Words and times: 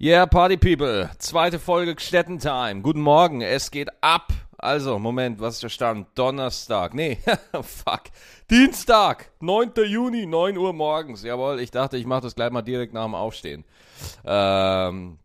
Yeah, 0.00 0.26
Party 0.26 0.56
People. 0.56 1.10
Zweite 1.18 1.58
Folge 1.58 1.96
Städtentime. 1.98 2.82
Guten 2.82 3.00
Morgen, 3.00 3.40
es 3.40 3.72
geht 3.72 3.88
ab. 4.00 4.28
Also, 4.56 5.00
Moment, 5.00 5.40
was 5.40 5.54
ist 5.54 5.64
der 5.64 5.70
Stand? 5.70 6.06
Donnerstag. 6.14 6.94
Nee, 6.94 7.18
fuck. 7.62 8.02
Dienstag, 8.48 9.32
9. 9.40 9.72
Juni, 9.88 10.24
9 10.24 10.56
Uhr 10.56 10.72
morgens. 10.72 11.24
Jawohl, 11.24 11.58
ich 11.58 11.72
dachte, 11.72 11.96
ich 11.96 12.06
mache 12.06 12.20
das 12.20 12.36
gleich 12.36 12.52
mal 12.52 12.62
direkt 12.62 12.94
nach 12.94 13.06
dem 13.06 13.16
Aufstehen. 13.16 13.64
Ähm, 14.24 15.18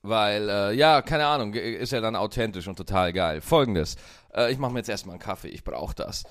weil, 0.00 0.48
äh, 0.48 0.72
ja, 0.72 1.02
keine 1.02 1.26
Ahnung, 1.26 1.52
ist 1.52 1.92
ja 1.92 2.00
dann 2.00 2.16
authentisch 2.16 2.66
und 2.66 2.76
total 2.76 3.12
geil. 3.12 3.42
Folgendes. 3.42 3.96
Äh, 4.34 4.50
ich 4.50 4.56
mache 4.56 4.72
mir 4.72 4.78
jetzt 4.78 4.88
erstmal 4.88 5.16
einen 5.16 5.22
Kaffee, 5.22 5.48
ich 5.48 5.62
brauche 5.62 5.94
das. 5.94 6.24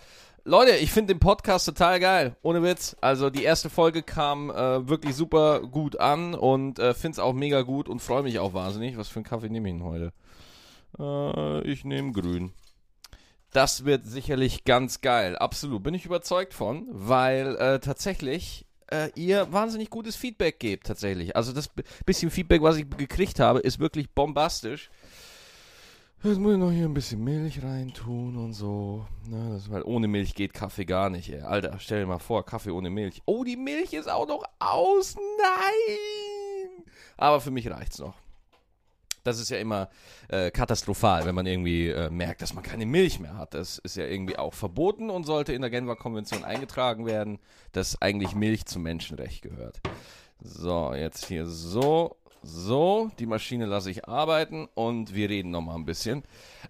Leute, 0.46 0.76
ich 0.76 0.92
finde 0.92 1.14
den 1.14 1.22
Podcast 1.22 1.66
total 1.66 2.02
geil, 2.02 2.36
ohne 2.42 2.62
Witz. 2.62 2.98
Also 3.00 3.30
die 3.30 3.44
erste 3.44 3.70
Folge 3.70 4.04
kam 4.04 4.50
äh, 4.50 4.90
wirklich 4.90 5.16
super 5.16 5.62
gut 5.62 5.98
an 5.98 6.36
und 6.36 6.80
äh, 6.80 6.94
finde 6.94 7.14
es 7.14 7.20
auch 7.20 7.32
mega 7.32 7.62
gut 7.62 7.88
und 7.88 8.02
freue 8.02 8.24
mich 8.24 8.40
auch 8.40 8.54
wahnsinnig. 8.54 8.98
Was 8.98 9.08
für 9.08 9.20
einen 9.20 9.26
Kaffee 9.26 9.48
nehme 9.48 9.70
ich 9.70 9.76
denn 9.76 9.86
heute? 9.86 10.12
Äh, 11.00 11.62
ich 11.66 11.86
nehme 11.86 12.12
grün. 12.12 12.52
Das 13.52 13.86
wird 13.86 14.06
sicherlich 14.06 14.66
ganz 14.66 15.00
geil, 15.00 15.38
absolut. 15.38 15.82
Bin 15.82 15.94
ich 15.94 16.06
überzeugt 16.06 16.54
von, 16.54 16.88
weil 16.90 17.56
äh, 17.56 17.80
tatsächlich 17.80 18.66
äh, 18.92 19.12
ihr 19.16 19.50
wahnsinnig 19.54 19.90
gutes 19.90 20.18
Feedback 20.18 20.60
gebt, 20.60 20.88
tatsächlich. 20.88 21.38
Also 21.38 21.54
das 21.54 21.70
bisschen 22.06 22.32
Feedback, 22.32 22.62
was 22.62 22.76
ich 22.76 22.90
gekriegt 22.90 23.40
habe, 23.40 23.60
ist 23.60 23.80
wirklich 23.80 24.12
bombastisch. 24.12 24.90
Jetzt 26.26 26.40
muss 26.40 26.54
ich 26.54 26.58
noch 26.58 26.72
hier 26.72 26.86
ein 26.86 26.94
bisschen 26.94 27.22
Milch 27.22 27.62
reintun 27.62 28.38
und 28.38 28.54
so. 28.54 29.06
Na, 29.28 29.50
das, 29.50 29.70
weil 29.70 29.82
ohne 29.84 30.08
Milch 30.08 30.36
geht 30.36 30.54
Kaffee 30.54 30.86
gar 30.86 31.10
nicht, 31.10 31.30
ey. 31.30 31.42
Alter, 31.42 31.78
stell 31.80 32.00
dir 32.00 32.06
mal 32.06 32.18
vor, 32.18 32.46
Kaffee 32.46 32.72
ohne 32.72 32.90
Milch. 32.90 33.22
Oh, 33.26 33.44
die 33.44 33.58
Milch 33.58 33.92
ist 33.92 34.10
auch 34.10 34.26
noch 34.26 34.46
aus. 34.58 35.16
Nein! 35.18 36.86
Aber 37.18 37.42
für 37.42 37.52
mich 37.52 37.70
reicht's 37.70 38.00
noch. 38.00 38.16
Das 39.26 39.38
ist 39.38 39.50
ja 39.50 39.58
immer 39.58 39.90
äh, 40.30 40.50
katastrophal, 40.50 41.26
wenn 41.26 41.36
man 41.36 41.46
irgendwie 41.46 41.90
äh, 41.90 42.10
merkt, 42.10 42.42
dass 42.42 42.54
man 42.54 42.64
keine 42.64 42.86
Milch 42.86 43.20
mehr 43.20 43.38
hat. 43.38 43.54
Das 43.54 43.78
ist 43.80 43.98
ja 43.98 44.06
irgendwie 44.06 44.38
auch 44.38 44.54
verboten 44.54 45.10
und 45.10 45.26
sollte 45.26 45.52
in 45.52 45.60
der 45.62 45.72
Genfer 45.72 45.98
Konvention 45.98 46.46
eingetragen 46.46 47.06
werden, 47.06 47.38
dass 47.74 48.02
eigentlich 48.02 48.34
Milch 48.34 48.66
zum 48.66 48.84
Menschenrecht 48.84 49.42
gehört. 49.42 49.82
So, 50.40 50.94
jetzt 50.94 51.26
hier 51.26 51.46
so 51.46 52.16
so, 52.44 53.10
die 53.20 53.26
Maschine 53.26 53.66
lasse 53.66 53.90
ich 53.90 54.08
arbeiten 54.08 54.68
und 54.74 55.16
wir 55.16 55.30
reden 55.30 55.50
nochmal 55.50 55.76
ein 55.76 55.86
bisschen. 55.86 56.24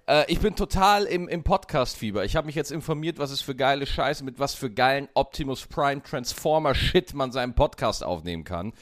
Äh, 0.07 0.31
ich 0.31 0.39
bin 0.39 0.55
total 0.55 1.05
im, 1.05 1.27
im 1.27 1.43
Podcast-Fieber. 1.43 2.25
Ich 2.25 2.35
habe 2.35 2.45
mich 2.45 2.55
jetzt 2.55 2.71
informiert, 2.71 3.17
was 3.17 3.31
es 3.31 3.41
für 3.41 3.55
geile 3.55 3.85
Scheiße 3.85 4.23
mit 4.23 4.37
was 4.37 4.53
für 4.53 4.69
geilen 4.69 5.09
Optimus 5.15 5.65
Prime 5.65 6.03
Transformer 6.03 6.75
Shit 6.75 7.15
man 7.15 7.31
seinen 7.31 7.55
Podcast 7.55 8.03
aufnehmen 8.03 8.43
kann. 8.43 8.73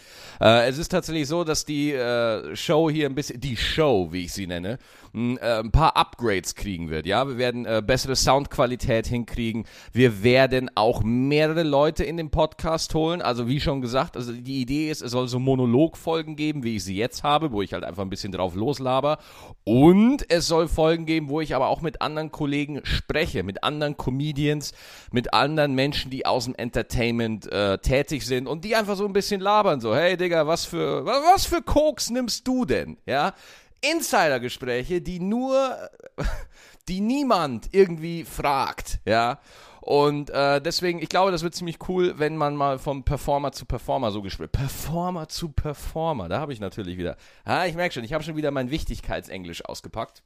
Äh, 0.42 0.68
es 0.68 0.78
ist 0.78 0.90
tatsächlich 0.90 1.28
so, 1.28 1.46
dass 1.46 1.64
die 1.64 1.94
äh, 1.94 2.56
Show 2.56 2.90
hier 2.90 3.08
ein 3.08 3.16
bisschen, 3.16 3.40
die 3.40 3.56
Show, 3.56 4.10
wie 4.12 4.26
ich 4.26 4.34
sie 4.34 4.48
nenne, 4.48 4.78
ein, 5.14 5.38
äh, 5.38 5.60
ein 5.60 5.72
paar 5.72 5.98
Upgrades 5.98 6.56
kriegen 6.56 6.90
wird. 6.90 7.06
Ja, 7.06 7.28
wir 7.28 7.38
werden 7.38 7.66
äh, 7.66 7.82
bessere 7.86 8.16
Soundqualität 8.16 9.08
hinkriegen. 9.08 9.66
Wir 9.92 10.24
werden 10.24 10.70
auch 10.76 11.04
mehrere 11.04 11.64
Leute 11.64 12.04
in 12.04 12.18
den 12.18 12.30
Podcast 12.30 12.94
holen. 12.94 13.22
Also 13.22 13.48
wie 13.48 13.60
schon 13.60 13.82
gesagt, 13.82 14.16
also 14.16 14.32
die 14.32 14.62
Idee 14.62 14.90
ist, 14.90 15.02
es 15.02 15.12
soll 15.12 15.28
so 15.28 15.40
Monologfolgen 15.40 16.36
geben, 16.36 16.64
wie 16.64 16.78
ich 16.78 16.84
sie 16.84 16.96
jetzt 16.96 17.24
habe, 17.24 17.52
wo 17.52 17.62
ich 17.62 17.74
halt 17.74 17.84
einfach 17.84 18.04
ein 18.04 18.10
bisschen 18.10 18.32
drauf 18.32 18.56
loslaber. 18.56 19.18
Und 19.64 20.26
es 20.30 20.48
soll 20.48 20.68
Folgen 20.68 21.06
geben, 21.06 21.30
wo 21.30 21.42
ich 21.42 21.56
aber 21.56 21.68
auch 21.68 21.82
mit 21.82 22.02
anderen 22.02 22.32
Kollegen 22.32 22.82
spreche, 22.84 23.44
mit 23.44 23.64
anderen 23.64 23.98
Comedians, 23.98 24.74
mit 25.12 25.34
anderen 25.34 25.76
Menschen, 25.76 26.12
die 26.12 26.26
aus 26.26 26.46
dem 26.46 26.56
Entertainment 26.56 27.52
äh, 27.52 27.78
tätig 27.80 28.26
sind 28.26 28.48
und 28.48 28.66
die 28.66 28.76
einfach 28.76 28.96
so 28.96 29.06
ein 29.06 29.14
bisschen 29.14 29.42
labern. 29.42 29.82
So, 29.82 29.96
hey 29.96 30.18
Digga, 30.18 30.48
was 30.48 30.66
für, 30.66 31.06
was 31.06 31.46
für 31.46 31.62
Koks 31.62 32.10
nimmst 32.10 32.48
du 32.48 32.66
denn? 32.66 32.98
Ja, 33.06 33.34
Insidergespräche, 33.82 35.02
die 35.02 35.20
nur, 35.20 35.78
die 36.88 37.02
niemand 37.02 37.70
irgendwie 37.74 38.24
fragt, 38.24 39.00
ja. 39.06 39.40
Und 39.82 40.30
äh, 40.30 40.62
deswegen, 40.62 41.02
ich 41.02 41.10
glaube, 41.10 41.32
das 41.32 41.42
wird 41.42 41.56
ziemlich 41.56 41.90
cool, 41.90 42.14
wenn 42.20 42.38
man 42.38 42.56
mal 42.56 42.78
vom 42.78 43.04
Performer 43.04 43.52
zu 43.52 43.66
Performer 43.66 44.12
so 44.12 44.22
gespielt. 44.22 44.52
Performer 44.52 45.28
zu 45.28 45.50
Performer, 45.50 46.30
da 46.30 46.40
habe 46.40 46.54
ich 46.54 46.60
natürlich 46.60 46.98
wieder. 46.98 47.18
Ah, 47.46 47.66
ich 47.66 47.74
merke 47.74 47.94
schon, 47.94 48.04
ich 48.04 48.14
habe 48.14 48.24
schon 48.24 48.36
wieder 48.36 48.52
mein 48.52 48.70
Wichtigkeitsenglisch 48.70 49.66
ausgepackt 49.66 50.22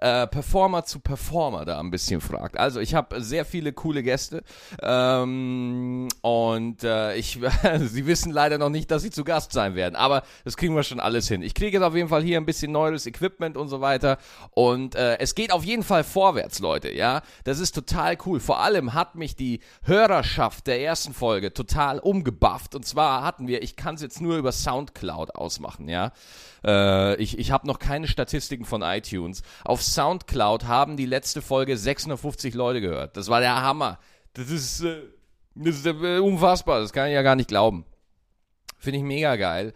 äh, 0.00 0.26
Performer 0.26 0.84
zu 0.84 1.00
Performer 1.00 1.64
da 1.64 1.78
ein 1.78 1.90
bisschen 1.90 2.20
fragt. 2.20 2.58
Also 2.58 2.80
ich 2.80 2.94
habe 2.94 3.20
sehr 3.20 3.44
viele 3.44 3.72
coole 3.72 4.02
Gäste 4.02 4.42
ähm, 4.82 6.08
und 6.22 6.82
äh, 6.82 7.14
ich, 7.16 7.38
sie 7.80 8.06
wissen 8.06 8.32
leider 8.32 8.58
noch 8.58 8.70
nicht, 8.70 8.90
dass 8.90 9.02
sie 9.02 9.10
zu 9.10 9.24
Gast 9.24 9.52
sein 9.52 9.74
werden, 9.74 9.94
aber 9.94 10.22
das 10.44 10.56
kriegen 10.56 10.74
wir 10.74 10.82
schon 10.82 11.00
alles 11.00 11.28
hin. 11.28 11.42
Ich 11.42 11.54
kriege 11.54 11.76
jetzt 11.78 11.84
auf 11.84 11.94
jeden 11.94 12.08
Fall 12.08 12.22
hier 12.22 12.38
ein 12.38 12.46
bisschen 12.46 12.72
neues 12.72 13.06
Equipment 13.06 13.56
und 13.56 13.68
so 13.68 13.80
weiter 13.80 14.18
und 14.50 14.94
äh, 14.94 15.18
es 15.18 15.34
geht 15.34 15.52
auf 15.52 15.64
jeden 15.64 15.82
Fall 15.82 16.04
vorwärts, 16.04 16.58
Leute. 16.58 16.92
Ja, 16.92 17.22
das 17.44 17.58
ist 17.58 17.74
total 17.74 18.16
cool. 18.26 18.40
Vor 18.40 18.60
allem 18.60 18.94
hat 18.94 19.14
mich 19.14 19.36
die 19.36 19.60
Hörerschaft 19.84 20.66
der 20.66 20.80
ersten 20.80 21.14
Folge 21.14 21.52
total 21.52 21.98
umgebufft 21.98 22.74
und 22.74 22.84
zwar 22.84 23.22
hatten 23.22 23.46
wir, 23.46 23.62
ich 23.62 23.76
kann 23.76 23.94
es 23.94 24.02
jetzt 24.02 24.20
nur 24.20 24.36
über 24.36 24.52
Soundcloud 24.52 25.34
ausmachen, 25.34 25.88
ja. 25.88 26.12
Äh, 26.64 27.16
ich 27.16 27.38
ich 27.38 27.50
habe 27.50 27.66
noch 27.66 27.78
keine 27.78 28.08
Statistiken 28.08 28.64
von 28.64 28.82
iTunes. 28.82 29.42
Auf 29.64 29.82
Soundcloud 29.92 30.64
haben 30.64 30.96
die 30.96 31.06
letzte 31.06 31.42
Folge 31.42 31.76
650 31.76 32.54
Leute 32.54 32.80
gehört. 32.80 33.16
Das 33.16 33.28
war 33.28 33.40
der 33.40 33.60
Hammer. 33.60 33.98
Das 34.34 34.50
ist, 34.50 34.80
äh, 34.82 35.02
das 35.54 35.76
ist 35.76 35.86
äh, 35.86 36.18
unfassbar. 36.18 36.80
Das 36.80 36.92
kann 36.92 37.08
ich 37.08 37.14
ja 37.14 37.22
gar 37.22 37.36
nicht 37.36 37.48
glauben. 37.48 37.84
Finde 38.78 38.98
ich 38.98 39.04
mega 39.04 39.36
geil. 39.36 39.72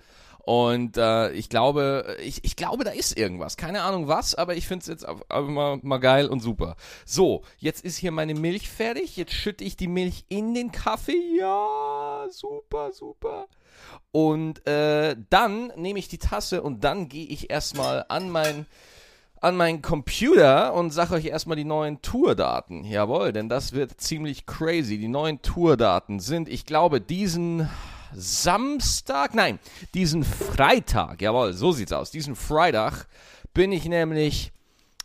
Und 0.49 0.97
äh, 0.97 1.31
ich 1.33 1.51
glaube, 1.51 2.17
ich, 2.23 2.43
ich 2.43 2.57
glaube, 2.57 2.83
da 2.83 2.91
ist 2.91 3.19
irgendwas. 3.19 3.59
Keine 3.59 3.83
Ahnung 3.83 4.09
was, 4.09 4.35
aber 4.35 4.57
ich 4.57 4.67
finde 4.67 4.83
es 4.83 4.89
jetzt 4.89 5.07
mal, 5.31 5.79
mal 5.83 5.99
geil 5.99 6.27
und 6.27 6.41
super. 6.41 6.75
So, 7.05 7.43
jetzt 7.59 7.85
ist 7.85 7.99
hier 7.99 8.13
meine 8.13 8.35
Milch 8.35 8.71
fertig. 8.71 9.19
Jetzt 9.19 9.35
schütte 9.35 9.63
ich 9.63 9.77
die 9.77 9.89
Milch 9.89 10.25
in 10.31 10.55
den 10.55 10.73
Kaffee. 10.73 11.37
Ja, 11.39 12.27
super, 12.31 12.93
super. 12.93 13.47
Und 14.11 14.67
äh, 14.67 15.17
dann 15.29 15.71
nehme 15.77 15.99
ich 15.99 16.09
die 16.09 16.17
Tasse 16.17 16.63
und 16.63 16.83
dann 16.83 17.11
gehe 17.11 17.27
ich 17.27 17.51
erstmal 17.51 18.07
an 18.09 18.31
mein 18.31 18.65
an 19.41 19.56
meinen 19.56 19.82
Computer 19.82 20.75
und 20.75 20.91
sage 20.91 21.15
euch 21.15 21.26
erstmal 21.26 21.56
die 21.56 21.65
neuen 21.65 22.03
Tourdaten. 22.03 22.84
Jawohl, 22.84 23.32
denn 23.32 23.49
das 23.49 23.72
wird 23.72 24.00
ziemlich 24.00 24.47
crazy. 24.47 24.99
Die 24.99 25.09
neuen 25.09 25.43
Tourdaten 25.43 26.21
sind, 26.21 26.49
ich 26.49 26.66
glaube, 26.66 27.00
diesen 27.00 27.69
Samstag, 28.15 29.34
nein, 29.34 29.59
diesen 29.94 30.25
Freitag, 30.25 31.21
jawohl, 31.21 31.53
so 31.53 31.72
sieht's 31.72 31.93
aus. 31.93 32.10
Diesen 32.10 32.37
Freitag 32.37 33.06
bin 33.54 33.72
ich 33.72 33.84
nämlich 33.87 34.53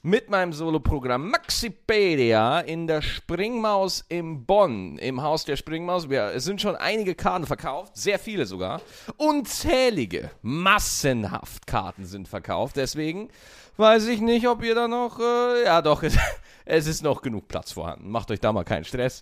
mit 0.06 0.30
meinem 0.30 0.52
Soloprogramm 0.52 1.32
Maxipedia 1.32 2.60
in 2.60 2.88
der 2.88 3.02
Springmaus 3.02 4.04
im 4.10 4.46
Bonn, 4.46 4.98
im 4.98 5.22
Haus 5.22 5.46
der 5.46 5.56
Springmaus. 5.56 6.10
Wir, 6.10 6.34
es 6.36 6.44
sind 6.44 6.60
schon 6.60 6.76
einige 6.76 7.16
Karten 7.16 7.48
verkauft, 7.48 7.96
sehr 7.96 8.20
viele 8.20 8.46
sogar. 8.46 8.82
Unzählige, 9.16 10.30
massenhaft 10.42 11.68
Karten 11.68 12.06
sind 12.06 12.28
verkauft. 12.28 12.76
Deswegen 12.76 13.30
weiß 13.78 14.08
ich 14.08 14.22
nicht, 14.22 14.48
ob 14.48 14.64
ihr 14.64 14.76
da 14.76 14.88
noch. 14.88 15.20
Äh, 15.20 15.66
ja, 15.66 15.82
doch, 15.82 16.04
es, 16.04 16.18
es, 16.66 16.88
ist 16.88 17.04
noch 17.04 17.22
genug 17.22 17.48
Platz 17.48 17.72
vorhanden. 17.72 18.10
Macht 18.10 18.32
euch 18.32 18.40
da 18.40 18.52
mal 18.52 18.64
keinen 18.64 18.86
Stress. 18.86 19.22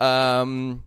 Ähm. 0.00 0.82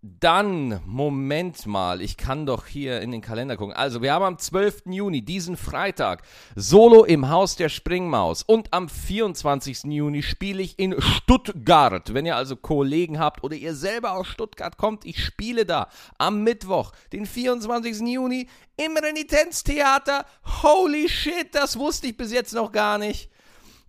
Dann, 0.00 0.80
Moment 0.86 1.66
mal, 1.66 2.00
ich 2.00 2.16
kann 2.16 2.46
doch 2.46 2.66
hier 2.66 3.00
in 3.00 3.10
den 3.10 3.20
Kalender 3.20 3.56
gucken. 3.56 3.74
Also, 3.74 4.00
wir 4.00 4.12
haben 4.12 4.24
am 4.24 4.38
12. 4.38 4.82
Juni, 4.86 5.22
diesen 5.22 5.56
Freitag, 5.56 6.22
Solo 6.54 7.04
im 7.04 7.28
Haus 7.30 7.56
der 7.56 7.68
Springmaus. 7.68 8.44
Und 8.44 8.72
am 8.72 8.88
24. 8.88 9.84
Juni 9.84 10.22
spiele 10.22 10.62
ich 10.62 10.78
in 10.78 10.94
Stuttgart. 11.00 12.14
Wenn 12.14 12.26
ihr 12.26 12.36
also 12.36 12.54
Kollegen 12.54 13.18
habt 13.18 13.42
oder 13.42 13.56
ihr 13.56 13.74
selber 13.74 14.12
aus 14.12 14.28
Stuttgart 14.28 14.76
kommt, 14.76 15.04
ich 15.04 15.24
spiele 15.24 15.66
da 15.66 15.88
am 16.16 16.44
Mittwoch, 16.44 16.92
den 17.12 17.26
24. 17.26 18.00
Juni, 18.06 18.48
im 18.76 18.96
Renitenztheater. 18.96 20.26
Holy 20.62 21.08
shit, 21.08 21.52
das 21.52 21.76
wusste 21.76 22.06
ich 22.06 22.16
bis 22.16 22.30
jetzt 22.30 22.54
noch 22.54 22.70
gar 22.70 22.98
nicht. 22.98 23.30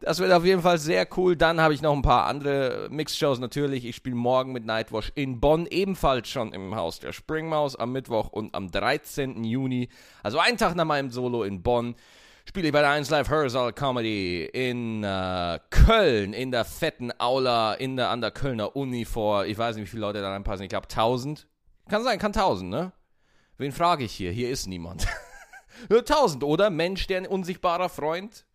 Das 0.02 0.20
wird 0.20 0.32
auf 0.32 0.46
jeden 0.46 0.62
Fall 0.62 0.78
sehr 0.78 1.06
cool. 1.18 1.36
Dann 1.36 1.60
habe 1.60 1.74
ich 1.74 1.82
noch 1.82 1.94
ein 1.94 2.02
paar 2.02 2.26
andere 2.26 2.88
Mixshows 2.90 3.40
natürlich. 3.40 3.84
Ich 3.86 3.98
spiele 3.98 4.16
morgen 4.16 4.54
mit 4.54 4.66
Nightwash 4.66 5.12
in 5.16 5.42
Bonn, 5.42 5.68
ebenfalls 5.70 6.30
schon 6.30 6.54
im 6.54 6.74
Haus 6.76 7.00
der 7.00 7.12
Springmaus 7.12 7.76
am 7.76 7.92
Mittwoch 7.92 8.30
und 8.30 8.56
am 8.56 8.72
13. 8.72 9.44
Juni, 9.44 9.90
also 10.24 10.40
einen 10.40 10.58
Tag 10.58 10.76
nach 10.76 10.86
meinem 10.86 11.10
Solo 11.10 11.44
in 11.44 11.64
Bonn, 11.64 11.96
spiele 12.48 12.68
ich 12.68 12.74
bei 12.74 12.80
der 12.80 12.92
1 12.92 13.10
Live 13.10 13.30
Hörsaal 13.30 13.74
Comedy 13.74 14.46
in 14.46 15.04
äh, 15.04 15.60
Köln, 15.70 16.32
in 16.32 16.52
der 16.52 16.64
fetten 16.64 17.12
Aula, 17.20 17.74
in 17.74 17.98
der, 17.98 18.10
an 18.10 18.22
der 18.22 18.32
Kölner 18.32 18.78
Uni 18.78 19.04
vor, 19.04 19.46
ich 19.46 19.58
weiß 19.58 19.76
nicht, 19.76 19.86
wie 19.86 19.90
viele 19.90 20.02
Leute 20.02 20.22
da 20.22 20.32
reinpassen, 20.32 20.64
ich 20.64 20.70
glaube 20.70 20.88
1000. 20.88 21.46
Kann 21.90 22.04
sein, 22.04 22.20
kann 22.20 22.32
1000, 22.32 22.70
ne? 22.70 22.94
Wen 23.58 23.74
frage 23.74 24.06
ich 24.06 24.14
hier? 24.14 24.32
Hier 24.32 24.50
ist 24.50 24.68
niemand. 24.68 25.08
1000, 25.90 26.44
oder? 26.46 26.70
Mensch, 26.70 27.08
der 27.08 27.18
ein 27.18 27.28
unsichtbarer 27.28 27.90
Freund. 27.90 28.46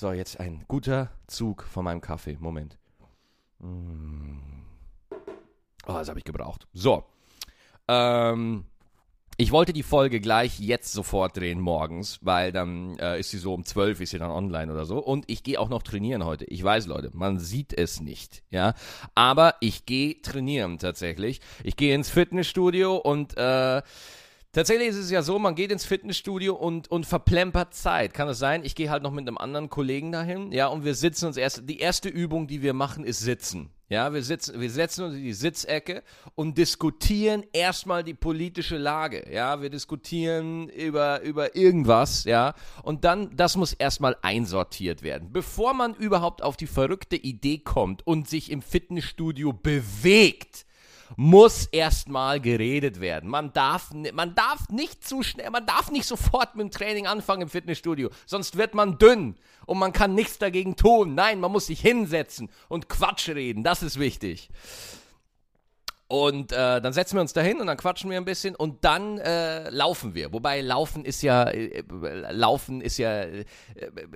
So, 0.00 0.12
jetzt 0.12 0.40
ein 0.40 0.64
guter 0.66 1.10
Zug 1.26 1.62
von 1.62 1.84
meinem 1.84 2.00
Kaffee. 2.00 2.38
Moment. 2.40 2.78
Mm. 3.58 4.38
Oh, 5.86 5.92
das 5.92 6.08
habe 6.08 6.18
ich 6.18 6.24
gebraucht. 6.24 6.66
So. 6.72 7.04
Ähm, 7.86 8.64
Ich 9.36 9.52
wollte 9.52 9.74
die 9.74 9.82
Folge 9.82 10.20
gleich 10.20 10.58
jetzt 10.58 10.92
sofort 10.92 11.36
drehen 11.36 11.60
morgens, 11.60 12.18
weil 12.22 12.50
dann 12.50 12.98
äh, 12.98 13.20
ist 13.20 13.30
sie 13.30 13.36
so 13.36 13.52
um 13.52 13.64
12 13.66 14.00
ist 14.00 14.10
sie 14.10 14.18
dann 14.18 14.30
online 14.30 14.72
oder 14.72 14.86
so. 14.86 14.98
Und 14.98 15.24
ich 15.28 15.42
gehe 15.42 15.60
auch 15.60 15.68
noch 15.68 15.82
trainieren 15.82 16.24
heute. 16.24 16.46
Ich 16.46 16.64
weiß, 16.64 16.86
Leute, 16.86 17.10
man 17.12 17.38
sieht 17.38 17.74
es 17.74 18.00
nicht, 18.00 18.42
ja. 18.50 18.72
Aber 19.14 19.56
ich 19.60 19.84
gehe 19.84 20.20
trainieren 20.22 20.78
tatsächlich. 20.78 21.40
Ich 21.62 21.76
gehe 21.76 21.94
ins 21.94 22.08
Fitnessstudio 22.08 22.96
und 22.96 23.36
äh, 23.36 23.82
Tatsächlich 24.52 24.88
ist 24.88 24.96
es 24.96 25.10
ja 25.12 25.22
so, 25.22 25.38
man 25.38 25.54
geht 25.54 25.70
ins 25.70 25.84
Fitnessstudio 25.84 26.56
und, 26.56 26.90
und 26.90 27.06
verplempert 27.06 27.72
Zeit. 27.72 28.14
Kann 28.14 28.26
es 28.28 28.40
sein? 28.40 28.64
Ich 28.64 28.74
gehe 28.74 28.90
halt 28.90 29.04
noch 29.04 29.12
mit 29.12 29.28
einem 29.28 29.38
anderen 29.38 29.70
Kollegen 29.70 30.10
dahin, 30.10 30.50
ja, 30.50 30.66
und 30.66 30.84
wir 30.84 30.96
sitzen 30.96 31.26
uns 31.26 31.36
erst. 31.36 31.68
Die 31.68 31.78
erste 31.78 32.08
Übung, 32.08 32.48
die 32.48 32.60
wir 32.60 32.74
machen, 32.74 33.04
ist 33.04 33.20
Sitzen. 33.20 33.70
Ja, 33.88 34.12
wir, 34.12 34.22
sitzen, 34.22 34.60
wir 34.60 34.70
setzen 34.70 35.04
uns 35.04 35.14
in 35.14 35.22
die 35.22 35.32
Sitzecke 35.32 36.02
und 36.34 36.58
diskutieren 36.58 37.44
erstmal 37.52 38.02
die 38.02 38.14
politische 38.14 38.76
Lage. 38.76 39.28
Ja, 39.32 39.62
wir 39.62 39.70
diskutieren 39.70 40.68
über, 40.68 41.22
über 41.22 41.54
irgendwas. 41.54 42.24
Ja, 42.24 42.54
und 42.82 43.04
dann, 43.04 43.34
das 43.36 43.56
muss 43.56 43.72
erstmal 43.72 44.16
einsortiert 44.22 45.02
werden. 45.02 45.32
Bevor 45.32 45.74
man 45.74 45.94
überhaupt 45.94 46.42
auf 46.42 46.56
die 46.56 46.68
verrückte 46.68 47.16
Idee 47.16 47.58
kommt 47.58 48.06
und 48.06 48.28
sich 48.28 48.50
im 48.50 48.62
Fitnessstudio 48.62 49.52
bewegt, 49.52 50.66
muss 51.16 51.66
erstmal 51.66 52.40
geredet 52.40 53.00
werden. 53.00 53.28
Man 53.30 53.52
darf, 53.52 53.90
man 54.12 54.34
darf 54.34 54.68
nicht 54.68 55.06
zu 55.06 55.22
schnell, 55.22 55.50
man 55.50 55.66
darf 55.66 55.90
nicht 55.90 56.06
sofort 56.06 56.56
mit 56.56 56.64
dem 56.64 56.70
Training 56.70 57.06
anfangen 57.06 57.42
im 57.42 57.48
Fitnessstudio, 57.48 58.10
sonst 58.26 58.56
wird 58.56 58.74
man 58.74 58.98
dünn 58.98 59.36
und 59.66 59.78
man 59.78 59.92
kann 59.92 60.14
nichts 60.14 60.38
dagegen 60.38 60.76
tun. 60.76 61.14
Nein, 61.14 61.40
man 61.40 61.52
muss 61.52 61.66
sich 61.66 61.80
hinsetzen 61.80 62.50
und 62.68 62.88
Quatsch 62.88 63.28
reden, 63.28 63.64
das 63.64 63.82
ist 63.82 63.98
wichtig. 63.98 64.50
Und 66.10 66.50
äh, 66.50 66.80
dann 66.80 66.92
setzen 66.92 67.14
wir 67.14 67.20
uns 67.20 67.34
dahin 67.34 67.60
und 67.60 67.68
dann 67.68 67.76
quatschen 67.76 68.10
wir 68.10 68.16
ein 68.16 68.24
bisschen 68.24 68.56
und 68.56 68.84
dann 68.84 69.18
äh, 69.18 69.70
laufen 69.70 70.12
wir. 70.12 70.32
Wobei 70.32 70.60
Laufen 70.60 71.04
ist 71.04 71.22
ja, 71.22 71.44
äh, 71.44 71.84
Laufen 72.32 72.80
ist 72.80 72.98
ja, 72.98 73.22
äh, 73.22 73.44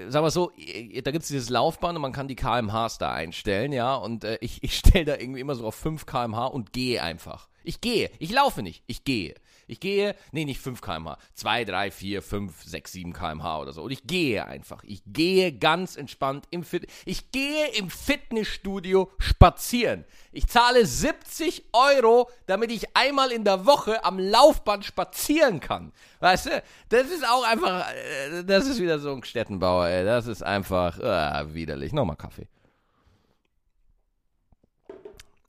sagen 0.09 0.27
wir 0.27 0.33
so, 0.33 0.51
äh, 0.57 1.03
da 1.03 1.13
gibt 1.13 1.23
es 1.23 1.29
dieses 1.29 1.51
Laufband 1.51 1.95
und 1.95 2.03
man 2.03 2.11
kann 2.11 2.27
die 2.27 2.35
kmhs 2.35 2.99
da 2.99 3.13
einstellen, 3.13 3.73
ja. 3.73 3.95
Und 3.95 4.25
äh, 4.25 4.39
ich, 4.41 4.65
ich 4.65 4.77
stelle 4.77 5.05
da 5.05 5.17
irgendwie 5.19 5.39
immer 5.39 5.55
so 5.55 5.69
auf 5.69 5.77
5 5.77 6.05
kmh 6.05 6.47
und 6.47 6.73
gehe 6.73 7.01
einfach. 7.01 7.49
Ich 7.63 7.81
gehe, 7.81 8.11
ich 8.19 8.33
laufe 8.33 8.65
nicht, 8.65 8.83
ich 8.89 9.05
gehe. 9.05 9.35
Ich 9.67 9.81
gehe, 9.81 10.15
nee, 10.33 10.45
nicht 10.45 10.61
5 10.61 10.81
km/h, 10.81 11.19
2, 11.35 11.65
3, 11.65 11.91
4, 11.91 12.23
5, 12.23 12.65
6, 12.65 12.93
7 12.93 13.13
km/h 13.13 13.61
oder 13.61 13.73
so. 13.73 13.83
Und 13.83 13.91
ich 13.91 14.07
gehe 14.07 14.47
einfach. 14.47 14.83
Ich 14.85 15.03
gehe 15.07 15.53
ganz 15.53 15.97
entspannt 15.97 16.47
im 16.51 16.65
Fit 16.65 16.87
Ich 17.05 17.31
gehe 17.33 17.69
im 17.77 17.91
Fitnessstudio 17.91 19.11
spazieren. 19.19 20.05
Ich 20.33 20.47
zahle 20.49 20.87
70 20.87 21.65
Euro, 21.73 22.31
damit 22.47 22.71
ich 22.71 22.97
einmal 22.97 23.33
in 23.33 23.45
der 23.45 23.67
Woche 23.67 24.05
am 24.05 24.19
Laufband 24.19 24.85
spazieren 24.85 25.61
kann. 25.61 25.93
Weißt 26.21 26.47
du, 26.47 26.63
das 26.89 27.07
ist 27.11 27.27
auch 27.27 27.45
einfach, 27.45 27.91
äh, 27.91 28.45
das 28.45 28.67
ist 28.67 28.81
wieder 28.81 28.99
so 28.99 29.13
ein 29.13 29.23
Städtenbauer, 29.25 29.89
ey. 29.89 30.05
Das 30.05 30.27
ist 30.27 30.43
einfach 30.43 30.99
äh, 30.99 31.55
widerlich. 31.55 31.93
Nochmal 31.93 32.17
Kaffee. 32.17 32.49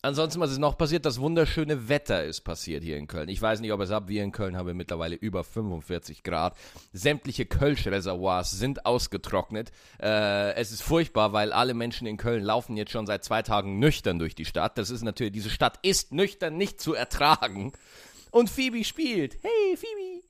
Ansonsten, 0.05 0.39
was 0.39 0.51
ist 0.51 0.59
noch 0.59 0.77
passiert? 0.77 1.03
Das 1.03 1.19
wunderschöne 1.19 1.89
Wetter 1.89 2.23
ist 2.23 2.41
passiert 2.41 2.83
hier 2.83 2.95
in 2.95 3.07
Köln. 3.07 3.27
Ich 3.27 3.41
weiß 3.41 3.59
nicht, 3.59 3.73
ob 3.73 3.81
es 3.81 3.89
ab. 3.89 4.03
Wir 4.07 4.23
in 4.23 4.31
Köln 4.31 4.55
haben 4.55 4.77
mittlerweile 4.77 5.15
über 5.15 5.43
45 5.43 6.21
Grad. 6.21 6.55
Sämtliche 6.93 7.47
Kölsch-Reservoirs 7.47 8.51
sind 8.51 8.85
ausgetrocknet. 8.85 9.71
Äh, 9.99 10.53
es 10.53 10.71
ist 10.71 10.83
furchtbar, 10.83 11.33
weil 11.33 11.51
alle 11.51 11.73
Menschen 11.73 12.05
in 12.05 12.17
Köln 12.17 12.43
laufen 12.43 12.77
jetzt 12.77 12.91
schon 12.91 13.07
seit 13.07 13.23
zwei 13.23 13.41
Tagen 13.41 13.79
nüchtern 13.79 14.19
durch 14.19 14.35
die 14.35 14.45
Stadt. 14.45 14.77
Das 14.77 14.91
ist 14.91 15.01
natürlich, 15.01 15.33
diese 15.33 15.49
Stadt 15.49 15.79
ist 15.81 16.13
nüchtern 16.13 16.55
nicht 16.55 16.79
zu 16.79 16.93
ertragen. 16.93 17.73
Und 18.29 18.51
Phoebe 18.51 18.83
spielt. 18.83 19.39
Hey, 19.41 19.75
Phoebe. 19.75 20.23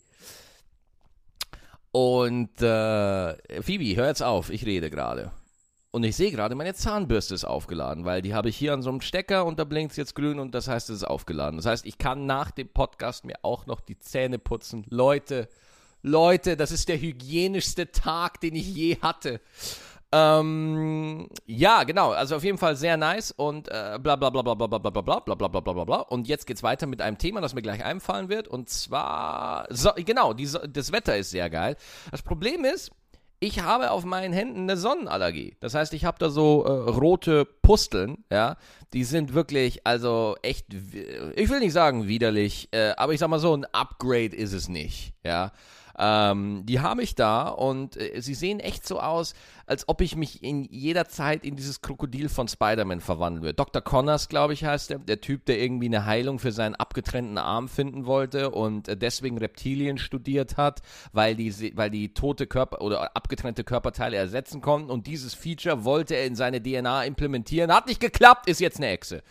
Und 1.92 2.62
äh, 2.62 3.62
Phoebe, 3.62 3.94
hör 3.98 4.08
jetzt 4.08 4.24
auf, 4.24 4.50
ich 4.52 4.66
rede 4.66 4.90
gerade. 4.90 5.34
Und 5.96 6.04
ich 6.04 6.18
sehe 6.18 6.30
gerade, 6.30 6.56
meine 6.56 6.74
Zahnbürste 6.74 7.34
ist 7.36 7.46
aufgeladen, 7.46 8.04
weil 8.04 8.22
die 8.22 8.34
habe 8.34 8.50
ich 8.50 8.58
hier 8.58 8.74
an 8.74 8.82
so 8.82 8.90
einem 8.90 9.00
Stecker 9.00 9.46
und 9.46 9.60
da 9.60 9.64
blinkt 9.64 9.92
es 9.92 9.98
jetzt 9.98 10.14
grün 10.14 10.40
und 10.40 10.54
das 10.54 10.68
heißt, 10.68 10.90
es 10.90 10.98
ist 10.98 11.04
aufgeladen. 11.06 11.56
Das 11.56 11.66
heißt, 11.66 11.86
ich 11.86 11.98
kann 11.98 12.26
nach 12.26 12.52
dem 12.52 12.68
Podcast 12.68 13.24
mir 13.24 13.36
auch 13.44 13.66
noch 13.66 13.80
die 13.80 13.98
Zähne 13.98 14.38
putzen. 14.38 14.86
Leute, 14.90 15.48
Leute, 16.02 16.58
das 16.58 16.72
ist 16.72 16.90
der 16.90 17.00
hygienischste 17.00 17.94
Tag, 17.94 18.42
den 18.42 18.56
ich 18.56 18.76
je 18.76 18.98
hatte. 19.02 19.40
Ähm, 20.12 21.30
ja, 21.46 21.84
genau, 21.84 22.12
also 22.12 22.36
auf 22.36 22.44
jeden 22.44 22.58
Fall 22.58 22.76
sehr 22.76 22.98
nice 22.98 23.32
und 23.32 23.70
äh, 23.70 23.98
bla 23.98 24.18
bla 24.18 24.30
bla 24.30 24.42
bla 24.42 24.54
bla 24.54 24.68
bla 24.68 24.78
bla 24.78 24.90
bla 24.90 25.02
bla 25.02 25.20
bla 25.36 25.48
bla 25.48 25.62
bla 25.62 25.74
bla 25.74 25.84
bla 25.86 26.00
Und 26.02 26.28
jetzt 26.28 26.46
geht's 26.46 26.62
weiter 26.62 26.88
mit 26.88 27.02
einem 27.02 27.18
Thema, 27.18 27.40
das 27.40 27.54
mir 27.54 27.62
gleich 27.62 27.86
einfallen 27.86 28.28
wird 28.28 28.50
und 28.50 28.68
zwar, 28.68 29.66
genau, 29.96 30.34
das 30.34 30.92
Wetter 30.92 31.18
ist 31.18 31.32
sehr 31.32 31.50
geil. 31.50 31.78
Das 32.12 32.22
Problem 32.22 32.66
ist, 32.66 32.92
ich 33.40 33.62
habe 33.62 33.92
auf 33.92 34.06
meinen 34.06 34.34
Händen 34.34 34.62
eine 34.62 34.78
Sonnenallergie. 34.78 35.56
Das 35.60 35.74
heißt, 35.74 35.94
ich 35.94 36.06
habe 36.06 36.18
da 36.20 36.30
so 36.30 36.64
äh, 36.64 36.70
rote 36.70 37.46
Pusteln, 37.46 38.24
ja. 38.32 38.58
Die 38.94 39.04
sind 39.04 39.34
wirklich, 39.34 39.86
also 39.86 40.38
echt, 40.42 40.68
ich 40.74 41.50
will 41.50 41.60
nicht 41.60 41.74
sagen 41.74 42.08
widerlich, 42.08 42.70
äh, 42.72 42.94
aber 42.96 43.14
ich 43.14 43.20
sag 43.20 43.28
mal 43.30 43.40
so, 43.40 43.56
ein 43.56 43.66
Upgrade 43.66 44.36
ist 44.36 44.54
es 44.54 44.70
nicht, 44.70 45.14
ja. 45.24 45.52
Ähm, 45.98 46.66
die 46.66 46.82
habe 46.82 47.04
ich 47.04 47.16
da 47.16 47.48
und 47.48 47.96
äh, 47.96 48.22
sie 48.22 48.34
sehen 48.34 48.60
echt 48.60 48.86
so 48.86 49.00
aus, 49.00 49.34
als 49.66 49.88
ob 49.88 50.02
ich 50.02 50.16
mich 50.16 50.44
in 50.44 50.66
jeder 50.66 51.08
Zeit 51.08 51.46
in 51.46 51.56
dieses 51.56 51.82
Krokodil 51.82 52.28
von 52.28 52.48
Spider-Man 52.48 53.00
verwandeln 53.00 53.44
würde. 53.44 53.54
Dr. 53.54 53.82
Connors, 53.82 54.28
glaube 54.28 54.54
ich, 54.54 54.66
heißt 54.66 54.90
der, 54.90 55.00
der 55.00 55.22
Typ, 55.22 55.46
der 55.46 55.60
irgendwie 55.60 55.86
eine 55.86 56.06
Heilung 56.06 56.40
für 56.40 56.52
seinen 56.52 56.76
abgetrennten 56.76 57.38
Arm 57.38 57.70
finden 57.70 58.06
wollte 58.06 58.52
und 58.52 58.90
äh, 58.90 58.98
deswegen 58.98 59.38
Reptilien 59.38 59.98
studiert 59.98 60.58
hat, 60.58 60.82
weil 61.14 61.36
die, 61.36 61.74
weil 61.78 61.90
die 61.90 62.14
tote 62.14 62.46
Körper 62.46 62.82
oder 62.82 63.16
abgetrennte 63.16 63.64
Körperteile 63.64 64.18
ersetzen 64.18 64.62
konnten 64.62 64.92
und 64.92 65.08
dieses 65.08 65.34
Feature 65.34 65.86
wollte 65.86 66.16
er 66.16 66.26
in 66.26 66.36
seine 66.36 66.62
DNA 66.62 67.06
implementieren. 67.06 67.74
Hat 67.74 67.88
nicht 67.88 68.02
geklappt, 68.02 68.50
ist 68.50 68.60
jetzt 68.60 68.78
eine 68.78 68.88
Echse. 68.88 69.24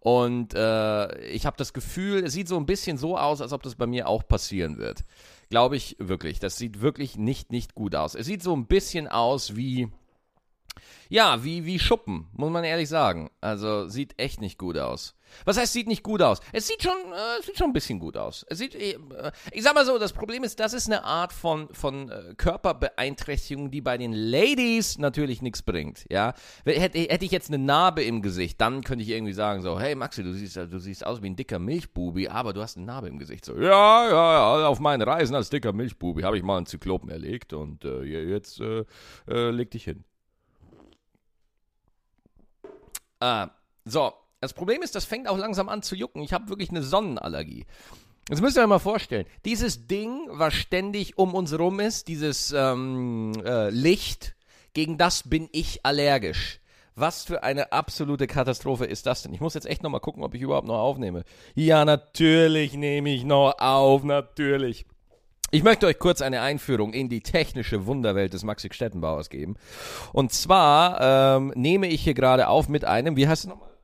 Und 0.00 0.54
äh, 0.54 1.18
ich 1.26 1.46
habe 1.46 1.56
das 1.56 1.72
Gefühl, 1.72 2.24
es 2.24 2.32
sieht 2.32 2.46
so 2.46 2.56
ein 2.56 2.64
bisschen 2.64 2.96
so 2.96 3.18
aus, 3.18 3.40
als 3.40 3.52
ob 3.52 3.64
das 3.64 3.74
bei 3.74 3.86
mir 3.86 4.06
auch 4.06 4.26
passieren 4.26 4.78
wird. 4.78 5.04
Glaube 5.48 5.76
ich 5.76 5.96
wirklich. 5.98 6.40
Das 6.40 6.56
sieht 6.56 6.80
wirklich 6.80 7.16
nicht, 7.16 7.52
nicht 7.52 7.74
gut 7.74 7.94
aus. 7.94 8.14
Es 8.14 8.26
sieht 8.26 8.42
so 8.42 8.54
ein 8.54 8.66
bisschen 8.66 9.06
aus 9.08 9.56
wie, 9.56 9.88
ja, 11.08 11.44
wie, 11.44 11.64
wie 11.64 11.78
Schuppen, 11.78 12.28
muss 12.32 12.50
man 12.50 12.64
ehrlich 12.64 12.88
sagen. 12.88 13.30
Also 13.40 13.88
sieht 13.88 14.18
echt 14.18 14.40
nicht 14.40 14.58
gut 14.58 14.78
aus. 14.78 15.16
Was 15.44 15.58
heißt, 15.58 15.72
sieht 15.72 15.86
nicht 15.86 16.02
gut 16.02 16.22
aus? 16.22 16.40
Es 16.52 16.66
sieht 16.66 16.82
schon, 16.82 16.92
äh, 16.92 17.42
sieht 17.42 17.58
schon 17.58 17.68
ein 17.68 17.72
bisschen 17.72 17.98
gut 17.98 18.16
aus. 18.16 18.44
Es 18.48 18.58
sieht, 18.58 18.74
äh, 18.74 18.96
ich 19.52 19.62
sag 19.62 19.74
mal 19.74 19.84
so, 19.84 19.98
das 19.98 20.12
Problem 20.12 20.44
ist, 20.44 20.60
das 20.60 20.72
ist 20.72 20.86
eine 20.86 21.04
Art 21.04 21.32
von, 21.32 21.68
von 21.72 22.10
äh, 22.10 22.34
Körperbeeinträchtigung, 22.36 23.70
die 23.70 23.80
bei 23.80 23.98
den 23.98 24.12
Ladies 24.12 24.98
natürlich 24.98 25.42
nichts 25.42 25.62
bringt. 25.62 26.06
Ja, 26.10 26.34
hätte, 26.64 26.98
hätte 26.98 27.24
ich 27.24 27.30
jetzt 27.30 27.48
eine 27.48 27.58
Narbe 27.58 28.02
im 28.02 28.22
Gesicht, 28.22 28.60
dann 28.60 28.82
könnte 28.82 29.02
ich 29.02 29.10
irgendwie 29.10 29.32
sagen 29.32 29.62
so, 29.62 29.78
hey 29.78 29.94
Maxi, 29.94 30.22
du 30.22 30.32
siehst, 30.32 30.56
du 30.56 30.78
siehst 30.78 31.04
aus 31.04 31.22
wie 31.22 31.30
ein 31.30 31.36
dicker 31.36 31.58
Milchbubi, 31.58 32.28
aber 32.28 32.52
du 32.52 32.62
hast 32.62 32.76
eine 32.76 32.86
Narbe 32.86 33.08
im 33.08 33.18
Gesicht. 33.18 33.44
So, 33.44 33.56
ja, 33.56 34.08
ja, 34.08 34.60
ja, 34.60 34.68
auf 34.68 34.80
meinen 34.80 35.02
Reisen 35.02 35.34
als 35.34 35.50
dicker 35.50 35.72
Milchbubi 35.72 36.22
habe 36.22 36.36
ich 36.36 36.42
mal 36.42 36.56
einen 36.56 36.66
Zyklopen 36.66 37.10
erlegt 37.10 37.52
und 37.52 37.84
äh, 37.84 38.02
jetzt 38.02 38.60
äh, 38.60 38.84
äh, 39.28 39.50
leg 39.50 39.70
dich 39.70 39.84
hin. 39.84 40.04
Ah, 43.20 43.50
so, 43.84 44.12
das 44.40 44.52
Problem 44.52 44.82
ist, 44.82 44.94
das 44.94 45.04
fängt 45.04 45.28
auch 45.28 45.38
langsam 45.38 45.68
an 45.68 45.82
zu 45.82 45.94
jucken. 45.94 46.22
Ich 46.22 46.32
habe 46.32 46.48
wirklich 46.48 46.70
eine 46.70 46.82
Sonnenallergie. 46.82 47.66
Jetzt 48.28 48.40
müsst 48.40 48.56
ihr 48.56 48.62
euch 48.62 48.68
mal 48.68 48.78
vorstellen, 48.80 49.26
dieses 49.44 49.86
Ding, 49.86 50.26
was 50.30 50.52
ständig 50.52 51.16
um 51.16 51.34
uns 51.34 51.56
rum 51.56 51.78
ist, 51.78 52.08
dieses 52.08 52.52
ähm, 52.52 53.32
äh, 53.44 53.70
Licht, 53.70 54.34
gegen 54.74 54.98
das 54.98 55.28
bin 55.28 55.48
ich 55.52 55.86
allergisch. 55.86 56.60
Was 56.96 57.24
für 57.24 57.42
eine 57.42 57.72
absolute 57.72 58.26
Katastrophe 58.26 58.86
ist 58.86 59.06
das 59.06 59.22
denn? 59.22 59.32
Ich 59.32 59.40
muss 59.40 59.54
jetzt 59.54 59.66
echt 59.66 59.82
nochmal 59.82 60.00
gucken, 60.00 60.24
ob 60.24 60.34
ich 60.34 60.40
überhaupt 60.40 60.66
noch 60.66 60.78
aufnehme. 60.78 61.24
Ja, 61.54 61.84
natürlich 61.84 62.72
nehme 62.72 63.10
ich 63.10 63.22
noch 63.22 63.54
auf, 63.58 64.02
natürlich. 64.02 64.86
Ich 65.50 65.62
möchte 65.62 65.86
euch 65.86 65.98
kurz 65.98 66.22
eine 66.22 66.40
Einführung 66.40 66.92
in 66.92 67.08
die 67.08 67.20
technische 67.20 67.86
Wunderwelt 67.86 68.32
des 68.32 68.42
Maxi 68.42 68.68
Stettenbauers 68.72 69.30
geben. 69.30 69.56
Und 70.12 70.32
zwar 70.32 71.36
ähm, 71.36 71.52
nehme 71.54 71.86
ich 71.86 72.02
hier 72.02 72.14
gerade 72.14 72.48
auf 72.48 72.68
mit 72.68 72.84
einem, 72.84 73.16
wie 73.16 73.28
heißt 73.28 73.44
es 73.44 73.48
nochmal? 73.48 73.76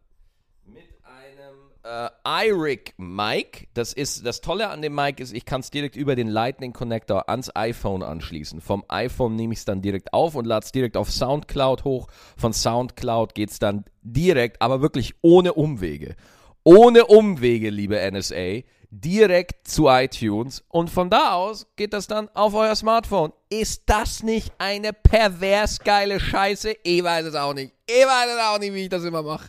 äh, 1.84 2.08
iRig 2.24 2.94
Mic. 2.96 3.68
Das 3.74 3.92
ist 3.92 4.24
das 4.24 4.40
Tolle 4.40 4.68
an 4.68 4.82
dem 4.82 4.94
Mic 4.94 5.22
ist, 5.22 5.32
ich 5.32 5.44
kann 5.44 5.60
es 5.60 5.70
direkt 5.70 5.96
über 5.96 6.16
den 6.16 6.28
Lightning 6.28 6.72
Connector 6.72 7.28
ans 7.28 7.54
iPhone 7.54 8.02
anschließen. 8.02 8.60
Vom 8.60 8.84
iPhone 8.88 9.36
nehme 9.36 9.52
ich 9.52 9.60
es 9.60 9.64
dann 9.64 9.82
direkt 9.82 10.12
auf 10.12 10.34
und 10.34 10.46
lade 10.46 10.64
es 10.64 10.72
direkt 10.72 10.96
auf 10.96 11.10
SoundCloud 11.10 11.84
hoch. 11.84 12.08
Von 12.36 12.52
SoundCloud 12.52 13.34
geht 13.34 13.50
es 13.50 13.58
dann 13.58 13.84
direkt, 14.02 14.62
aber 14.62 14.80
wirklich 14.80 15.14
ohne 15.22 15.54
Umwege. 15.54 16.16
Ohne 16.64 17.06
Umwege, 17.06 17.70
liebe 17.70 17.98
NSA, 18.10 18.60
direkt 18.92 19.66
zu 19.66 19.88
iTunes 19.88 20.62
und 20.68 20.90
von 20.90 21.08
da 21.08 21.32
aus 21.32 21.66
geht 21.76 21.94
das 21.94 22.06
dann 22.06 22.28
auf 22.34 22.52
euer 22.52 22.76
Smartphone. 22.76 23.32
Ist 23.48 23.84
das 23.86 24.22
nicht 24.22 24.52
eine 24.58 24.92
pervers 24.92 25.78
geile 25.78 26.20
Scheiße? 26.20 26.76
Ich 26.82 27.02
weiß 27.02 27.24
es 27.24 27.34
auch 27.34 27.54
nicht. 27.54 27.72
Ich 27.86 28.04
weiß 28.04 28.30
es 28.34 28.40
auch 28.40 28.58
nicht, 28.58 28.74
wie 28.74 28.82
ich 28.82 28.88
das 28.90 29.04
immer 29.04 29.22
mache. 29.22 29.48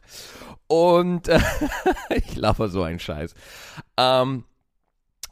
Und 0.68 1.28
äh, 1.28 1.40
ich 2.16 2.36
lache 2.38 2.70
so 2.70 2.84
einen 2.84 3.00
Scheiß. 3.00 3.34
Ähm, 3.98 4.46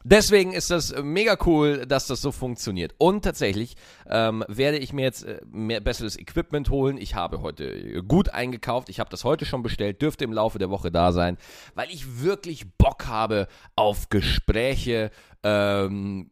Deswegen 0.04 0.54
ist 0.54 0.72
das 0.72 0.94
mega 1.02 1.38
cool, 1.46 1.86
dass 1.86 2.08
das 2.08 2.22
so 2.22 2.32
funktioniert. 2.32 2.94
Und 2.98 3.24
tatsächlich 3.24 3.76
ähm, 4.10 4.44
werde 4.48 4.78
ich 4.78 4.94
mir 4.94 5.04
jetzt 5.04 5.24
äh, 5.24 5.42
mehr 5.52 5.80
besseres 5.80 6.18
Equipment 6.18 6.70
holen. 6.70 6.98
Ich 6.98 7.16
habe 7.16 7.42
heute 7.42 8.04
gut 8.04 8.30
eingekauft. 8.30 8.90
Ich 8.90 9.00
habe 9.00 9.10
das 9.10 9.24
heute 9.24 9.46
schon 9.46 9.64
bestellt, 9.64 10.02
dürfte 10.02 10.24
im 10.24 10.34
Laufe 10.34 10.60
der 10.60 10.70
Woche 10.70 10.92
da 10.92 11.12
sein, 11.12 11.38
weil 11.76 11.90
ich 11.90 12.22
wirklich 12.22 12.72
Bock 12.78 13.08
habe 13.08 13.48
auf 13.76 14.10
Gespräche. 14.10 15.12
Ähm, 15.44 16.30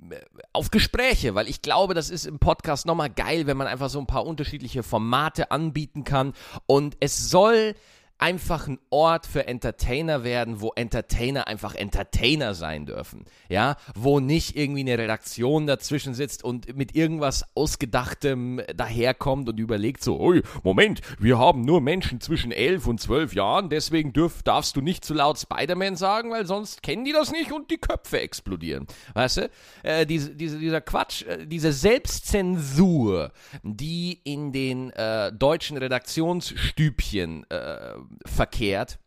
auf 0.54 0.70
Gespräche, 0.70 1.34
weil 1.34 1.50
ich 1.50 1.64
glaube, 1.64 1.96
das 1.96 2.12
ist 2.12 2.28
im 2.28 2.38
Podcast 2.38 2.86
nochmal 2.86 3.10
geil, 3.10 3.48
wenn 3.48 3.58
man 3.58 3.66
einfach 3.66 3.90
so 3.90 3.98
ein 3.98 4.06
paar 4.06 4.24
unterschiedliche 4.24 4.84
Formate 4.84 5.50
anbieten 5.50 6.04
kann. 6.04 6.34
Und 6.68 6.96
es 7.00 7.30
soll 7.30 7.74
einfach 8.20 8.68
ein 8.68 8.80
Ort 8.90 9.26
für 9.26 9.48
Entertainer 9.48 10.24
werden, 10.24 10.62
wo 10.62 10.74
Entertainer 10.76 11.48
einfach 11.48 11.74
Entertainer 11.74 12.54
sein 12.54 12.86
dürfen. 12.86 13.26
Ja, 13.48 13.78
wo 13.96 14.20
nicht 14.20 14.58
irgendwie 14.58 14.82
eine 14.82 14.98
Redaktion 14.98 15.66
dazwischen 15.66 16.14
sitzt 16.14 16.44
und 16.44 16.76
mit 16.76 16.96
irgendwas 16.96 17.46
Ausgedachtem 17.56 18.62
daherkommt 18.76 19.48
und 19.48 19.60
überlegt 19.60 20.04
so, 20.04 20.20
Ui, 20.20 20.44
Moment, 20.64 21.02
wir 21.18 21.40
haben 21.40 21.62
nur 21.62 21.80
Menschen 21.80 22.20
zwischen 22.20 22.52
11 22.52 22.88
und 22.88 23.00
12 23.00 23.34
Jahren, 23.34 23.70
deswegen 23.70 24.12
dürf, 24.12 24.44
darfst 24.44 24.76
du 24.76 24.82
nicht 24.82 25.06
zu 25.06 25.14
laut 25.14 25.40
Spider-Man 25.40 25.96
sagen, 25.96 26.30
weil 26.32 26.46
sonst 26.46 26.84
kennen 26.84 27.06
die 27.06 27.14
das 27.14 27.32
nicht 27.32 27.54
und 27.54 27.72
die 27.72 27.78
Köpfe 27.78 28.20
explodieren. 28.20 28.86
Weißt 29.14 29.38
du? 29.38 29.50
Äh, 29.84 30.06
diese, 30.06 30.36
diese, 30.36 30.60
dieser 30.60 30.82
Quatsch, 30.82 31.24
äh, 31.24 31.48
diese 31.48 31.72
Selbstzensur, 31.72 33.32
die 33.64 34.20
in 34.26 34.52
den 34.52 34.90
äh, 34.92 35.32
deutschen 35.32 35.78
Redaktionsstübchen 35.78 37.50
äh, 37.50 37.94
verkehrt, 38.26 39.00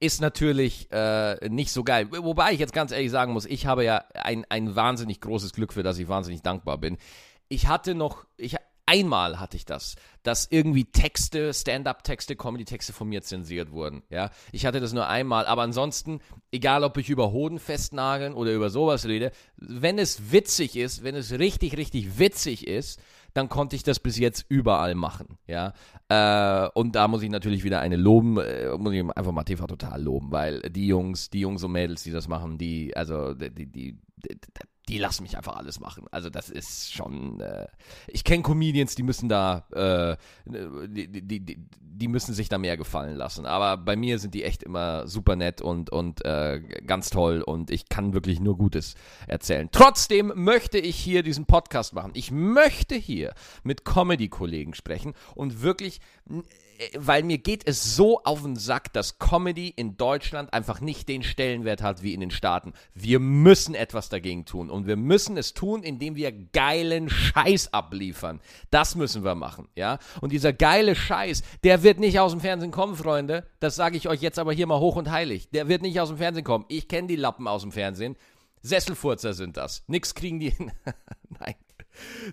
ist 0.00 0.20
natürlich 0.20 0.90
äh, 0.90 1.48
nicht 1.48 1.72
so 1.72 1.84
geil. 1.84 2.08
Wobei 2.10 2.52
ich 2.52 2.58
jetzt 2.58 2.72
ganz 2.72 2.92
ehrlich 2.92 3.10
sagen 3.10 3.32
muss, 3.32 3.46
ich 3.46 3.66
habe 3.66 3.84
ja 3.84 4.04
ein, 4.14 4.44
ein 4.48 4.76
wahnsinnig 4.76 5.20
großes 5.20 5.52
Glück, 5.52 5.72
für 5.72 5.82
das 5.82 5.98
ich 5.98 6.08
wahnsinnig 6.08 6.42
dankbar 6.42 6.78
bin. 6.78 6.98
Ich 7.48 7.68
hatte 7.68 7.94
noch, 7.94 8.26
ich, 8.36 8.56
einmal 8.86 9.40
hatte 9.40 9.56
ich 9.56 9.64
das, 9.64 9.96
dass 10.22 10.46
irgendwie 10.50 10.84
Texte, 10.84 11.54
Stand-up-Texte, 11.54 12.36
Comedy-Texte 12.36 12.92
von 12.92 13.08
mir 13.08 13.22
zensiert 13.22 13.70
wurden. 13.70 14.02
Ja, 14.10 14.30
ich 14.52 14.66
hatte 14.66 14.80
das 14.80 14.92
nur 14.92 15.08
einmal, 15.08 15.46
aber 15.46 15.62
ansonsten, 15.62 16.20
egal 16.50 16.84
ob 16.84 16.96
ich 16.98 17.08
über 17.08 17.32
Hoden 17.32 17.58
festnageln 17.58 18.34
oder 18.34 18.52
über 18.52 18.70
sowas 18.70 19.06
rede, 19.06 19.32
wenn 19.56 19.98
es 19.98 20.32
witzig 20.32 20.76
ist, 20.76 21.02
wenn 21.02 21.14
es 21.14 21.32
richtig, 21.32 21.76
richtig 21.76 22.18
witzig 22.18 22.66
ist, 22.66 23.00
dann 23.34 23.48
konnte 23.48 23.76
ich 23.76 23.82
das 23.82 24.00
bis 24.00 24.16
jetzt 24.18 24.46
überall 24.48 24.94
machen, 24.94 25.38
ja. 25.46 25.72
Äh, 26.08 26.68
und 26.74 26.94
da 26.94 27.08
muss 27.08 27.22
ich 27.22 27.30
natürlich 27.30 27.64
wieder 27.64 27.80
eine 27.80 27.96
loben, 27.96 28.38
äh, 28.38 28.76
muss 28.78 28.92
ich 28.94 29.04
einfach 29.16 29.32
mal 29.32 29.44
TV 29.44 29.66
total 29.66 30.02
loben, 30.02 30.30
weil 30.30 30.60
die 30.62 30.86
Jungs, 30.86 31.30
die 31.30 31.40
Jungs 31.40 31.64
und 31.64 31.72
Mädels, 31.72 32.04
die 32.04 32.12
das 32.12 32.28
machen, 32.28 32.58
die, 32.58 32.96
also 32.96 33.34
die, 33.34 33.50
die, 33.50 33.66
die, 33.66 33.98
die 34.88 34.98
lassen 34.98 35.22
mich 35.22 35.36
einfach 35.36 35.56
alles 35.56 35.80
machen. 35.80 36.06
Also 36.10 36.30
das 36.30 36.50
ist 36.50 36.92
schon. 36.92 37.40
Äh, 37.40 37.66
ich 38.06 38.24
kenne 38.24 38.42
Comedians, 38.42 38.94
die 38.94 39.02
müssen 39.02 39.28
da, 39.28 39.66
äh, 39.72 40.16
die, 40.46 41.08
die, 41.08 41.40
die, 41.40 41.58
die, 41.80 42.08
müssen 42.08 42.34
sich 42.34 42.48
da 42.48 42.58
mehr 42.58 42.76
gefallen 42.76 43.16
lassen. 43.16 43.46
Aber 43.46 43.78
bei 43.78 43.96
mir 43.96 44.18
sind 44.18 44.34
die 44.34 44.44
echt 44.44 44.62
immer 44.62 45.08
super 45.08 45.36
nett 45.36 45.62
und, 45.62 45.90
und 45.90 46.24
äh, 46.24 46.60
ganz 46.86 47.10
toll 47.10 47.40
und 47.40 47.70
ich 47.70 47.88
kann 47.88 48.12
wirklich 48.12 48.40
nur 48.40 48.58
Gutes 48.58 48.94
erzählen. 49.26 49.68
Trotzdem 49.72 50.32
möchte 50.34 50.78
ich 50.78 50.96
hier 50.96 51.22
diesen 51.22 51.46
Podcast 51.46 51.94
machen. 51.94 52.12
Ich 52.14 52.30
möchte 52.30 52.94
hier 52.94 53.32
mit 53.62 53.84
Comedy-Kollegen 53.84 54.74
sprechen 54.74 55.14
und 55.34 55.62
wirklich 55.62 56.00
weil 56.96 57.22
mir 57.22 57.38
geht 57.38 57.66
es 57.66 57.96
so 57.96 58.22
auf 58.22 58.42
den 58.42 58.56
Sack, 58.56 58.92
dass 58.92 59.18
Comedy 59.18 59.72
in 59.74 59.96
Deutschland 59.96 60.52
einfach 60.52 60.80
nicht 60.80 61.08
den 61.08 61.22
Stellenwert 61.22 61.82
hat 61.82 62.02
wie 62.02 62.14
in 62.14 62.20
den 62.20 62.30
Staaten. 62.30 62.72
Wir 62.94 63.20
müssen 63.20 63.74
etwas 63.74 64.08
dagegen 64.08 64.44
tun 64.44 64.70
und 64.70 64.86
wir 64.86 64.96
müssen 64.96 65.36
es 65.36 65.54
tun, 65.54 65.82
indem 65.82 66.16
wir 66.16 66.32
geilen 66.32 67.08
Scheiß 67.08 67.72
abliefern. 67.72 68.40
Das 68.70 68.94
müssen 68.94 69.24
wir 69.24 69.34
machen, 69.34 69.68
ja? 69.74 69.98
Und 70.20 70.32
dieser 70.32 70.52
geile 70.52 70.94
Scheiß, 70.94 71.42
der 71.62 71.82
wird 71.82 72.00
nicht 72.00 72.18
aus 72.18 72.32
dem 72.32 72.40
Fernsehen 72.40 72.70
kommen, 72.70 72.96
Freunde. 72.96 73.46
Das 73.60 73.76
sage 73.76 73.96
ich 73.96 74.08
euch 74.08 74.20
jetzt 74.20 74.38
aber 74.38 74.52
hier 74.52 74.66
mal 74.66 74.80
hoch 74.80 74.96
und 74.96 75.10
heilig. 75.10 75.48
Der 75.50 75.68
wird 75.68 75.82
nicht 75.82 76.00
aus 76.00 76.08
dem 76.08 76.18
Fernsehen 76.18 76.44
kommen. 76.44 76.64
Ich 76.68 76.88
kenne 76.88 77.08
die 77.08 77.16
Lappen 77.16 77.48
aus 77.48 77.62
dem 77.62 77.72
Fernsehen. 77.72 78.16
Sesselfurzer 78.62 79.34
sind 79.34 79.56
das. 79.56 79.84
Nix 79.86 80.14
kriegen 80.14 80.40
die 80.40 80.50
hin. 80.50 80.72
Nein. 81.38 81.54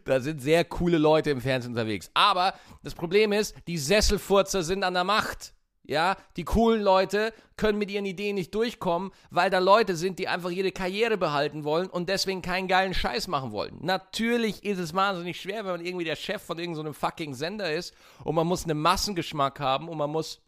Da 0.06 0.20
sind 0.20 0.41
sehr 0.41 0.65
coole 0.65 0.98
Leute 0.98 1.30
im 1.30 1.41
Fernsehen 1.41 1.72
unterwegs. 1.72 2.10
Aber 2.13 2.53
das 2.84 2.96
Problem 2.96 3.32
ist, 3.32 3.56
die 3.68 3.77
Sesselfurzer 3.77 4.63
sind 4.63 4.84
an 4.84 4.94
der 4.94 5.03
Macht. 5.03 5.53
Ja, 5.84 6.15
die 6.38 6.46
coolen 6.46 6.82
Leute 6.82 7.34
können 7.58 7.80
mit 7.80 7.89
ihren 7.89 8.06
Ideen 8.06 8.36
nicht 8.36 8.53
durchkommen, 8.53 9.12
weil 9.30 9.50
da 9.50 9.60
Leute 9.60 9.96
sind, 9.96 10.20
die 10.20 10.27
einfach 10.27 10.51
ihre 10.51 10.72
Karriere 10.72 11.18
behalten 11.18 11.63
wollen 11.63 11.89
und 11.89 12.08
deswegen 12.08 12.41
keinen 12.41 12.68
geilen 12.68 12.94
Scheiß 12.94 13.27
machen 13.27 13.51
wollen. 13.51 13.77
Natürlich 13.82 14.63
ist 14.63 14.77
es 14.77 14.94
wahnsinnig 14.94 15.41
schwer, 15.41 15.65
wenn 15.65 15.72
man 15.72 15.86
irgendwie 15.86 16.06
der 16.06 16.15
Chef 16.15 16.41
von 16.41 16.60
irgendeinem 16.60 16.94
so 16.94 17.00
fucking 17.00 17.34
Sender 17.34 17.74
ist 17.74 17.94
und 18.24 18.36
man 18.36 18.48
muss 18.48 18.63
einen 18.63 18.80
Massengeschmack 18.80 19.60
haben 19.60 19.89
und 19.89 19.98
man 19.98 20.12
muss 20.12 20.39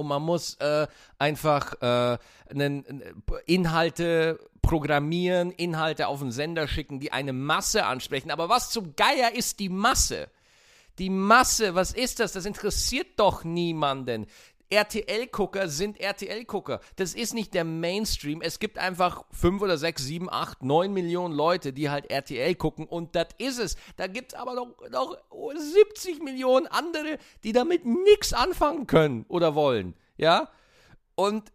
und 0.00 0.08
man 0.08 0.22
muss 0.22 0.54
äh, 0.56 0.86
einfach 1.18 1.74
äh, 1.80 2.18
Inhalte 3.46 4.38
programmieren, 4.62 5.52
Inhalte 5.52 6.08
auf 6.08 6.20
den 6.20 6.32
Sender 6.32 6.66
schicken, 6.68 7.00
die 7.00 7.12
eine 7.12 7.32
Masse 7.32 7.86
ansprechen. 7.86 8.30
Aber 8.30 8.48
was 8.48 8.70
zum 8.70 8.96
Geier 8.96 9.32
ist 9.34 9.60
die 9.60 9.68
Masse? 9.68 10.28
Die 10.98 11.10
Masse, 11.10 11.74
was 11.74 11.92
ist 11.92 12.20
das? 12.20 12.32
Das 12.32 12.44
interessiert 12.44 13.08
doch 13.16 13.44
niemanden. 13.44 14.26
RTL-Gucker 14.70 15.68
sind 15.68 16.00
RTL-Gucker. 16.00 16.80
Das 16.96 17.14
ist 17.14 17.34
nicht 17.34 17.54
der 17.54 17.64
Mainstream. 17.64 18.40
Es 18.40 18.58
gibt 18.58 18.78
einfach 18.78 19.24
5 19.32 19.62
oder 19.62 19.76
6, 19.76 20.02
7, 20.02 20.30
8, 20.30 20.62
9 20.62 20.92
Millionen 20.92 21.34
Leute, 21.34 21.72
die 21.72 21.90
halt 21.90 22.10
RTL 22.10 22.54
gucken 22.54 22.86
und 22.86 23.14
das 23.16 23.28
ist 23.38 23.58
es. 23.58 23.76
Da 23.96 24.06
gibt 24.06 24.32
es 24.32 24.38
aber 24.38 24.54
noch, 24.54 24.76
noch 24.90 25.16
70 25.56 26.22
Millionen 26.22 26.66
andere, 26.68 27.18
die 27.42 27.52
damit 27.52 27.84
nichts 27.84 28.32
anfangen 28.32 28.86
können 28.86 29.24
oder 29.28 29.54
wollen. 29.54 29.94
Ja? 30.16 30.48
Und 31.16 31.52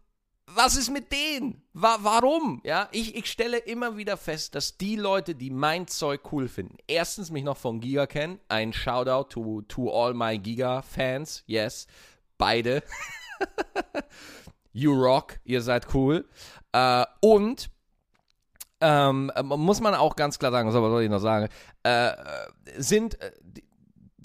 was 0.48 0.75
ist 0.75 0.91
mit 0.91 1.12
denen? 1.12 1.63
Wa 1.74 1.98
warum? 2.01 2.62
Ja, 2.63 2.88
ich, 2.91 3.15
ich 3.15 3.25
stelle 3.31 3.57
immer 3.57 3.98
wieder 3.98 4.15
fest, 4.15 4.53
dass 4.55 4.77
die 4.77 4.95
Leute, 4.95 5.34
die 5.34 5.50
mein 5.50 5.88
Zeug 5.88 6.31
cool 6.31 6.48
finden, 6.48 6.77
erstens 6.88 7.31
mich 7.31 7.43
noch 7.43 7.57
von 7.57 7.79
Giga 7.79 8.05
kennen. 8.05 8.39
Ein 8.48 8.72
Shoutout 8.72 9.29
to, 9.29 9.62
to 9.63 9.89
all 9.89 10.13
my 10.13 10.38
Giga-Fans. 10.38 11.43
Yes, 11.48 11.88
beide. 12.37 12.83
you 14.73 14.93
rock, 14.93 15.39
ihr 15.43 15.61
seid 15.61 15.93
cool. 15.93 16.27
Äh, 16.71 17.05
und 17.21 17.69
ähm, 18.81 19.31
muss 19.43 19.81
man 19.81 19.95
auch 19.95 20.15
ganz 20.15 20.37
klar 20.37 20.51
sagen, 20.51 20.67
was 20.67 20.73
soll 20.73 21.03
ich 21.03 21.09
noch 21.09 21.19
sagen, 21.19 21.49
äh, 21.83 22.11
sind 22.77 23.19
äh, 23.21 23.31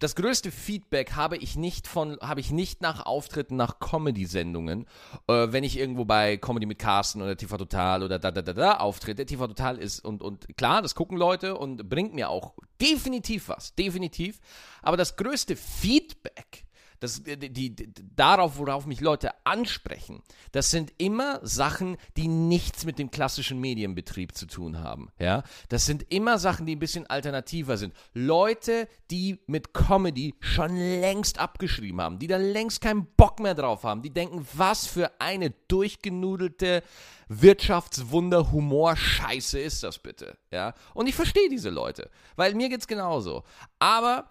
das 0.01 0.17
größte 0.17 0.51
Feedback 0.51 1.13
habe 1.13 1.37
ich 1.37 1.57
nicht 1.57 1.87
von, 1.87 2.19
habe 2.21 2.41
ich 2.41 2.51
nicht 2.51 2.81
nach 2.81 3.05
Auftritten, 3.05 3.57
nach 3.57 3.79
Comedy-Sendungen, 3.81 4.87
äh, 5.29 5.49
wenn 5.51 5.63
ich 5.63 5.79
irgendwo 5.79 6.07
bei 6.07 6.39
Comedy 6.39 6.67
mit 6.67 6.79
Carsten 6.79 7.21
oder 7.23 7.37
TV 7.37 7.59
Total 7.59 8.03
oder 8.03 8.19
da 8.19 8.31
da 8.31 8.43
da 8.43 8.55
da 8.55 8.77
auftrete. 8.79 9.27
TV 9.27 9.47
Total 9.47 9.77
ist 9.77 10.01
und 10.01 10.23
und 10.23 10.57
klar, 10.57 10.83
das 10.83 10.95
gucken 10.95 11.19
Leute 11.19 11.57
und 11.57 11.89
bringt 11.89 12.15
mir 12.15 12.31
auch 12.31 12.55
definitiv 12.81 13.51
was, 13.51 13.75
definitiv. 13.75 14.41
Aber 14.83 14.97
das 14.97 15.17
größte 15.17 15.55
Feedback 15.55 16.65
das, 17.01 17.23
die, 17.25 17.75
die, 17.75 17.93
darauf, 18.15 18.59
worauf 18.59 18.87
mich 18.87 19.01
Leute 19.01 19.31
ansprechen, 19.45 20.23
das 20.53 20.71
sind 20.71 20.93
immer 20.99 21.41
Sachen, 21.43 21.97
die 22.17 22.29
nichts 22.29 22.85
mit 22.85 22.99
dem 22.99 23.11
klassischen 23.11 23.59
Medienbetrieb 23.59 24.37
zu 24.37 24.47
tun 24.47 24.81
haben. 24.81 25.11
Ja? 25.19 25.43
Das 25.71 25.87
sind 25.87 26.05
immer 26.13 26.39
Sachen, 26.39 26.67
die 26.67 26.77
ein 26.77 26.79
bisschen 26.79 27.09
alternativer 27.09 27.79
sind. 27.79 27.95
Leute, 28.13 28.87
die 29.11 29.41
mit 29.47 29.73
Comedy 29.73 30.35
schon 30.41 30.77
längst 30.77 31.39
abgeschrieben 31.39 32.01
haben, 32.03 32.19
die 32.19 32.27
da 32.27 32.37
längst 32.37 32.83
keinen 32.83 33.07
Bock 33.17 33.41
mehr 33.41 33.55
drauf 33.55 33.83
haben, 33.85 34.03
die 34.03 34.13
denken, 34.13 34.47
was 34.53 34.87
für 34.87 35.11
eine 35.21 35.51
durchgenudelte 35.69 36.83
Wirtschaftswunder, 37.29 38.53
Humor, 38.53 38.97
Scheiße 38.97 39.59
ist 39.59 39.83
das 39.85 39.99
bitte. 39.99 40.37
Ja? 40.51 40.75
Und 40.93 41.07
ich 41.07 41.15
verstehe 41.15 41.49
diese 41.49 41.71
Leute, 41.71 42.11
weil 42.37 42.55
mir 42.55 42.69
geht's 42.69 42.87
genauso. 42.87 43.45
Aber 43.79 44.29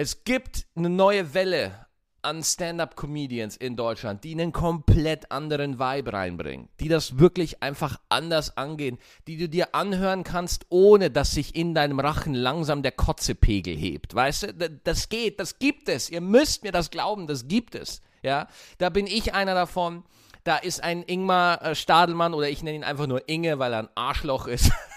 es 0.00 0.24
gibt 0.24 0.64
eine 0.76 0.88
neue 0.88 1.34
Welle 1.34 1.86
an 2.22 2.42
Stand-up-Comedians 2.42 3.58
in 3.58 3.76
Deutschland, 3.76 4.24
die 4.24 4.32
einen 4.32 4.50
komplett 4.50 5.30
anderen 5.30 5.78
Vibe 5.78 6.14
reinbringen, 6.14 6.70
die 6.80 6.88
das 6.88 7.18
wirklich 7.18 7.62
einfach 7.62 8.00
anders 8.08 8.56
angehen, 8.56 8.96
die 9.26 9.36
du 9.36 9.46
dir 9.46 9.74
anhören 9.74 10.24
kannst, 10.24 10.64
ohne 10.70 11.10
dass 11.10 11.32
sich 11.32 11.54
in 11.54 11.74
deinem 11.74 12.00
Rachen 12.00 12.32
langsam 12.32 12.82
der 12.82 12.92
Kotzepegel 12.92 13.76
hebt. 13.76 14.14
Weißt 14.14 14.44
du, 14.44 14.70
das 14.70 15.10
geht, 15.10 15.38
das 15.38 15.58
gibt 15.58 15.90
es. 15.90 16.08
Ihr 16.08 16.22
müsst 16.22 16.62
mir 16.62 16.72
das 16.72 16.90
glauben, 16.90 17.26
das 17.26 17.46
gibt 17.46 17.74
es. 17.74 18.00
Ja, 18.22 18.48
da 18.78 18.88
bin 18.88 19.06
ich 19.06 19.34
einer 19.34 19.54
davon. 19.54 20.04
Da 20.44 20.56
ist 20.56 20.82
ein 20.82 21.02
Ingmar 21.02 21.60
äh, 21.60 21.74
Stadelmann 21.74 22.32
oder 22.32 22.48
ich 22.48 22.62
nenne 22.62 22.76
ihn 22.76 22.84
einfach 22.84 23.06
nur 23.06 23.28
Inge, 23.28 23.58
weil 23.58 23.74
er 23.74 23.80
ein 23.80 23.88
Arschloch 23.96 24.46
ist. 24.46 24.72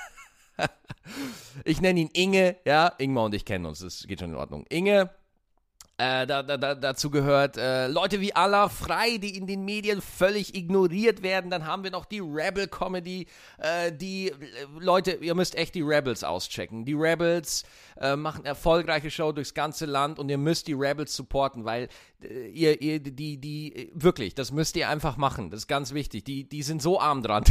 ich 1.65 1.81
nenne 1.81 2.00
ihn 2.00 2.10
Inge, 2.13 2.57
ja, 2.65 2.93
Ingmar 2.98 3.25
und 3.25 3.36
ich 3.36 3.45
kennen 3.45 3.65
uns, 3.65 3.79
das 3.79 4.05
geht 4.07 4.19
schon 4.19 4.31
in 4.31 4.36
Ordnung. 4.36 4.65
Inge, 4.69 5.10
Äh, 6.03 6.27
da, 6.27 6.43
da, 6.43 6.75
dazu 6.75 7.10
gehört 7.10 7.55
äh, 7.55 7.88
Leute 7.88 8.19
wie 8.19 8.36
Allah 8.36 8.67
Frei, 8.67 9.17
die 9.19 9.38
in 9.38 9.48
den 9.48 9.63
Medien 9.63 10.01
völlig 10.01 10.53
ignoriert 10.53 11.24
werden. 11.24 11.50
Dann 11.50 11.65
haben 11.65 11.86
wir 11.86 11.91
noch 11.91 12.03
die 12.03 12.19
Rebel 12.19 12.67
Comedy. 12.67 13.25
Äh, 13.57 13.93
die 13.93 14.27
äh, 14.29 14.36
Leute, 14.79 15.12
ihr 15.22 15.33
müsst 15.33 15.55
echt 15.55 15.75
die 15.75 15.81
Rebels 15.81 16.25
auschecken. 16.25 16.83
Die 16.83 16.93
Rebels 16.93 17.63
äh, 18.01 18.17
machen 18.17 18.43
erfolgreiche 18.43 19.10
Show 19.10 19.31
durchs 19.31 19.53
ganze 19.53 19.86
Land 19.86 20.19
und 20.19 20.27
ihr 20.27 20.38
müsst 20.38 20.67
die 20.67 20.74
Rebels 20.74 21.15
supporten, 21.15 21.63
weil 21.63 21.88
ihr, 22.53 22.81
ihr, 22.81 23.00
die, 23.00 23.38
die, 23.38 23.91
wirklich, 23.93 24.36
das 24.36 24.51
müsst 24.51 24.75
ihr 24.75 24.89
einfach 24.89 25.15
machen. 25.15 25.51
Das 25.51 25.62
ist 25.62 25.67
ganz 25.67 25.93
wichtig. 25.93 26.25
Die, 26.25 26.48
die 26.48 26.63
sind 26.63 26.81
so 26.81 27.00
arm 27.00 27.22
dran. 27.22 27.43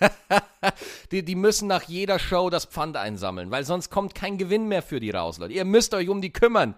die, 1.12 1.24
die 1.24 1.34
müssen 1.34 1.68
nach 1.68 1.82
jeder 1.84 2.18
Show 2.18 2.50
das 2.50 2.64
Pfand 2.64 2.96
einsammeln, 2.96 3.50
weil 3.50 3.64
sonst 3.64 3.90
kommt 3.90 4.14
kein 4.14 4.38
Gewinn 4.38 4.66
mehr 4.66 4.82
für 4.82 5.00
die 5.00 5.10
raus, 5.10 5.38
Leute. 5.38 5.54
Ihr 5.54 5.64
müsst 5.64 5.94
euch 5.94 6.08
um 6.08 6.20
die 6.20 6.32
kümmern. 6.32 6.74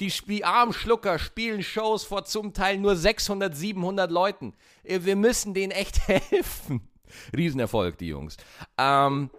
Die, 0.00 0.12
die 0.28 0.44
armen 0.44 0.72
Schlucker 0.72 1.18
spielen 1.18 1.62
Shows 1.62 2.04
vor 2.04 2.24
zum 2.24 2.52
Teil 2.52 2.78
nur 2.78 2.96
600, 2.96 3.56
700 3.56 4.10
Leuten. 4.10 4.54
Wir 4.84 5.16
müssen 5.16 5.54
denen 5.54 5.72
echt 5.72 6.06
helfen. 6.08 6.88
Riesenerfolg, 7.36 7.98
die 7.98 8.08
Jungs. 8.08 8.36
Ähm, 8.76 9.30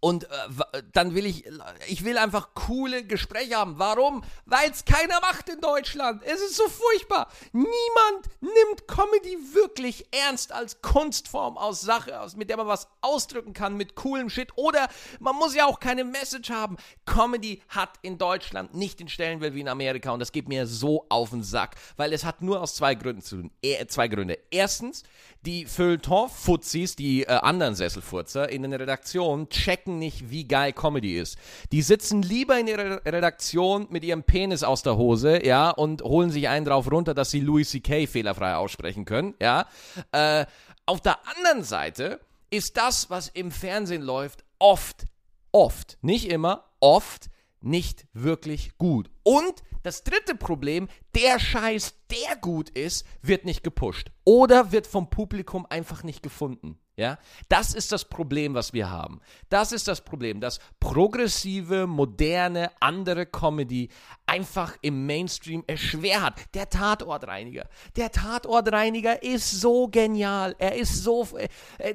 und 0.00 0.24
äh, 0.24 0.82
dann 0.92 1.14
will 1.14 1.26
ich, 1.26 1.44
ich 1.88 2.04
will 2.04 2.18
einfach 2.18 2.50
coole 2.54 3.04
Gespräche 3.04 3.56
haben. 3.56 3.78
Warum? 3.78 4.22
Weil 4.46 4.70
es 4.70 4.84
keiner 4.84 5.20
macht 5.20 5.48
in 5.48 5.60
Deutschland. 5.60 6.22
Es 6.24 6.40
ist 6.40 6.56
so 6.56 6.68
furchtbar. 6.68 7.28
Niemand 7.52 8.28
nimmt 8.40 8.86
Comedy 8.86 9.36
wirklich 9.54 10.06
ernst 10.12 10.52
als 10.52 10.80
Kunstform 10.82 11.58
aus 11.58 11.80
Sache, 11.80 12.20
aus, 12.20 12.36
mit 12.36 12.48
der 12.48 12.58
man 12.58 12.68
was 12.68 12.88
ausdrücken 13.00 13.54
kann, 13.54 13.76
mit 13.76 13.96
coolem 13.96 14.30
Shit. 14.30 14.52
Oder 14.54 14.88
man 15.18 15.34
muss 15.34 15.56
ja 15.56 15.66
auch 15.66 15.80
keine 15.80 16.04
Message 16.04 16.50
haben. 16.50 16.76
Comedy 17.04 17.60
hat 17.68 17.90
in 18.02 18.18
Deutschland 18.18 18.74
nicht 18.74 19.00
den 19.00 19.08
Stellenwert 19.08 19.54
wie 19.54 19.60
in 19.60 19.68
Amerika 19.68 20.12
und 20.12 20.20
das 20.20 20.30
geht 20.30 20.48
mir 20.48 20.68
so 20.68 21.06
auf 21.08 21.30
den 21.30 21.42
Sack, 21.42 21.74
weil 21.96 22.12
es 22.12 22.24
hat 22.24 22.40
nur 22.40 22.60
aus 22.60 22.76
zwei 22.76 22.94
Gründen 22.94 23.22
zu 23.22 23.36
tun. 23.36 23.50
E 23.62 23.84
zwei 23.86 24.06
Gründe. 24.06 24.38
Erstens, 24.50 25.02
die 25.42 25.66
Feuilleton-Fuzis, 25.66 26.94
die 26.94 27.22
äh, 27.22 27.32
anderen 27.32 27.74
Sesselfurzer 27.74 28.48
in 28.48 28.62
den 28.62 28.72
Redaktionen 28.72 29.48
checken 29.48 29.87
nicht, 29.96 30.30
wie 30.30 30.46
geil 30.46 30.72
Comedy 30.72 31.18
ist. 31.18 31.38
Die 31.72 31.82
sitzen 31.82 32.22
lieber 32.22 32.58
in 32.58 32.66
ihrer 32.66 33.04
Redaktion 33.06 33.86
mit 33.90 34.04
ihrem 34.04 34.24
Penis 34.24 34.62
aus 34.62 34.82
der 34.82 34.96
Hose, 34.96 35.44
ja, 35.46 35.70
und 35.70 36.02
holen 36.02 36.30
sich 36.30 36.48
einen 36.48 36.66
drauf 36.66 36.90
runter, 36.90 37.14
dass 37.14 37.30
sie 37.30 37.40
Louis 37.40 37.70
C.K. 37.70 38.06
fehlerfrei 38.06 38.54
aussprechen 38.54 39.04
können, 39.04 39.34
ja. 39.40 39.66
Äh, 40.12 40.44
auf 40.84 41.00
der 41.00 41.18
anderen 41.28 41.62
Seite 41.64 42.20
ist 42.50 42.76
das, 42.76 43.10
was 43.10 43.28
im 43.28 43.50
Fernsehen 43.50 44.02
läuft, 44.02 44.44
oft, 44.58 45.06
oft, 45.52 45.98
nicht 46.02 46.30
immer, 46.30 46.64
oft 46.80 47.28
nicht 47.60 48.06
wirklich 48.12 48.76
gut. 48.78 49.10
Und 49.28 49.62
das 49.82 50.04
dritte 50.04 50.34
Problem, 50.34 50.88
der 51.14 51.38
Scheiß, 51.38 51.92
der 52.10 52.36
gut 52.40 52.70
ist, 52.70 53.04
wird 53.20 53.44
nicht 53.44 53.62
gepusht 53.62 54.10
oder 54.24 54.72
wird 54.72 54.86
vom 54.86 55.10
Publikum 55.10 55.66
einfach 55.68 56.02
nicht 56.02 56.22
gefunden. 56.22 56.78
Ja, 56.96 57.18
das 57.50 57.74
ist 57.74 57.92
das 57.92 58.06
Problem, 58.06 58.54
was 58.54 58.72
wir 58.72 58.88
haben. 58.88 59.20
Das 59.50 59.70
ist 59.72 59.86
das 59.86 60.00
Problem, 60.00 60.40
dass 60.40 60.60
progressive, 60.80 61.86
moderne, 61.86 62.70
andere 62.80 63.26
Comedy 63.26 63.90
einfach 64.24 64.76
im 64.80 65.04
Mainstream 65.04 65.62
es 65.66 65.78
schwer 65.78 66.22
hat. 66.22 66.40
Der 66.54 66.70
Tatortreiniger, 66.70 67.68
der 67.96 68.10
Tatortreiniger 68.10 69.22
ist 69.22 69.60
so 69.60 69.88
genial. 69.88 70.56
Er 70.58 70.74
ist 70.74 71.04
so. 71.04 71.28
Äh, 71.76 71.94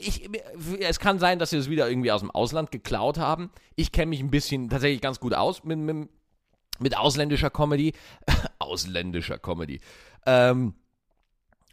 ich, 0.00 0.30
es 0.80 0.98
kann 0.98 1.18
sein, 1.18 1.38
dass 1.38 1.50
sie 1.50 1.58
es 1.58 1.68
wieder 1.68 1.90
irgendwie 1.90 2.10
aus 2.10 2.22
dem 2.22 2.30
Ausland 2.30 2.70
geklaut 2.72 3.18
haben. 3.18 3.50
Ich 3.76 3.92
kenne 3.92 4.06
mich 4.06 4.20
ein 4.20 4.30
bisschen 4.30 4.70
tatsächlich 4.70 5.02
ganz 5.02 5.20
gut 5.20 5.34
aus 5.34 5.62
mit, 5.62 5.78
mit, 5.78 6.08
mit 6.78 6.96
ausländischer 6.96 7.50
Comedy. 7.50 7.92
ausländischer 8.58 9.38
Comedy. 9.38 9.80
Ähm, 10.26 10.74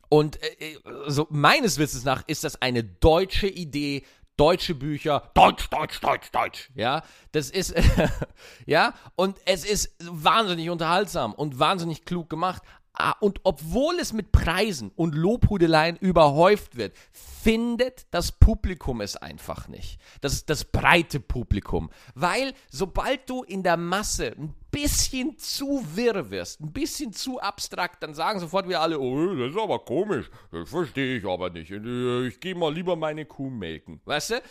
und 0.09 0.41
äh, 0.43 0.77
so 1.07 1.27
meines 1.29 1.77
Wissens 1.77 2.03
nach 2.03 2.23
ist 2.27 2.43
das 2.43 2.61
eine 2.61 2.83
deutsche 2.83 3.47
Idee, 3.47 4.03
deutsche 4.35 4.75
Bücher, 4.75 5.31
Deutsch, 5.33 5.69
Deutsch, 5.69 5.99
Deutsch, 6.01 6.31
Deutsch. 6.31 6.69
Ja, 6.75 7.03
das 7.31 7.49
ist, 7.49 7.73
ja, 8.65 8.93
und 9.15 9.37
es 9.45 9.63
ist 9.63 9.95
wahnsinnig 9.99 10.69
unterhaltsam 10.69 11.33
und 11.33 11.59
wahnsinnig 11.59 12.05
klug 12.05 12.29
gemacht. 12.29 12.63
Ah, 12.93 13.15
und 13.21 13.39
obwohl 13.43 13.99
es 13.99 14.11
mit 14.11 14.33
Preisen 14.33 14.91
und 14.95 15.15
Lobhudeleien 15.15 15.95
überhäuft 15.95 16.75
wird, 16.75 16.93
findet 17.13 18.05
das 18.11 18.33
Publikum 18.33 18.99
es 18.99 19.15
einfach 19.15 19.69
nicht. 19.69 19.99
Das, 20.19 20.45
das 20.45 20.65
breite 20.65 21.21
Publikum. 21.21 21.89
Weil 22.15 22.53
sobald 22.69 23.29
du 23.29 23.43
in 23.43 23.63
der 23.63 23.77
Masse 23.77 24.35
ein 24.37 24.53
bisschen 24.71 25.37
zu 25.37 25.85
wirr 25.95 26.29
wirst, 26.31 26.59
ein 26.59 26.73
bisschen 26.73 27.13
zu 27.13 27.39
abstrakt, 27.39 28.03
dann 28.03 28.13
sagen 28.13 28.41
sofort 28.41 28.67
wieder 28.67 28.81
alle, 28.81 28.99
oh, 28.99 29.35
das 29.35 29.51
ist 29.51 29.59
aber 29.59 29.79
komisch, 29.79 30.29
das 30.51 30.69
verstehe 30.69 31.17
ich 31.17 31.25
aber 31.25 31.49
nicht. 31.49 31.71
Ich 31.71 32.39
gehe 32.41 32.55
mal 32.55 32.73
lieber 32.73 32.97
meine 32.97 33.25
Kuh 33.25 33.49
melken. 33.49 34.01
Weißt 34.03 34.31
du? 34.31 34.41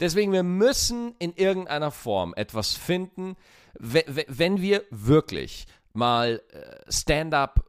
Deswegen, 0.00 0.32
wir 0.32 0.42
müssen 0.42 1.14
in 1.18 1.34
irgendeiner 1.34 1.90
Form 1.90 2.32
etwas 2.34 2.74
finden, 2.74 3.36
wenn 3.78 4.62
wir 4.62 4.82
wirklich 4.90 5.66
mal 5.92 6.42
äh, 6.52 6.92
Stand-up 6.92 7.64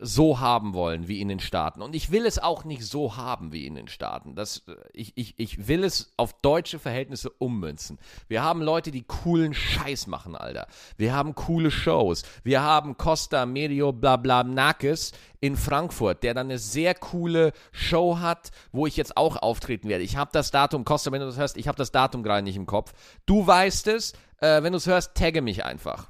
so 0.00 0.40
haben 0.40 0.74
wollen 0.74 1.08
wie 1.08 1.20
in 1.20 1.28
den 1.28 1.40
Staaten. 1.40 1.82
Und 1.82 1.94
ich 1.94 2.10
will 2.10 2.26
es 2.26 2.38
auch 2.38 2.64
nicht 2.64 2.84
so 2.84 3.16
haben 3.16 3.52
wie 3.52 3.66
in 3.66 3.74
den 3.74 3.88
Staaten. 3.88 4.34
Das, 4.34 4.62
äh, 4.68 4.74
ich, 4.92 5.12
ich, 5.16 5.34
ich 5.38 5.68
will 5.68 5.84
es 5.84 6.12
auf 6.16 6.34
deutsche 6.40 6.78
Verhältnisse 6.78 7.30
ummünzen. 7.30 7.98
Wir 8.28 8.42
haben 8.42 8.62
Leute, 8.62 8.90
die 8.90 9.02
coolen 9.02 9.54
Scheiß 9.54 10.06
machen, 10.06 10.36
Alter. 10.36 10.66
Wir 10.96 11.14
haben 11.14 11.34
coole 11.34 11.70
Shows. 11.70 12.22
Wir 12.42 12.62
haben 12.62 12.96
Costa 12.96 13.46
Medio 13.46 13.92
Blablabnakis 13.92 15.12
in 15.40 15.56
Frankfurt, 15.56 16.22
der 16.22 16.34
dann 16.34 16.46
eine 16.46 16.58
sehr 16.58 16.94
coole 16.94 17.52
Show 17.72 18.18
hat, 18.18 18.50
wo 18.72 18.86
ich 18.86 18.96
jetzt 18.96 19.16
auch 19.16 19.36
auftreten 19.36 19.88
werde. 19.88 20.04
Ich 20.04 20.16
habe 20.16 20.30
das 20.32 20.50
Datum, 20.50 20.84
Costa, 20.84 21.12
wenn 21.12 21.20
du 21.20 21.26
das 21.26 21.38
hörst, 21.38 21.56
ich 21.56 21.68
habe 21.68 21.76
das 21.76 21.92
Datum 21.92 22.22
gerade 22.22 22.42
nicht 22.42 22.56
im 22.56 22.66
Kopf. 22.66 22.92
Du 23.26 23.46
weißt 23.46 23.88
es. 23.88 24.12
Äh, 24.40 24.62
wenn 24.62 24.72
du 24.72 24.78
es 24.78 24.86
hörst, 24.86 25.14
tagge 25.14 25.40
mich 25.42 25.64
einfach. 25.64 26.08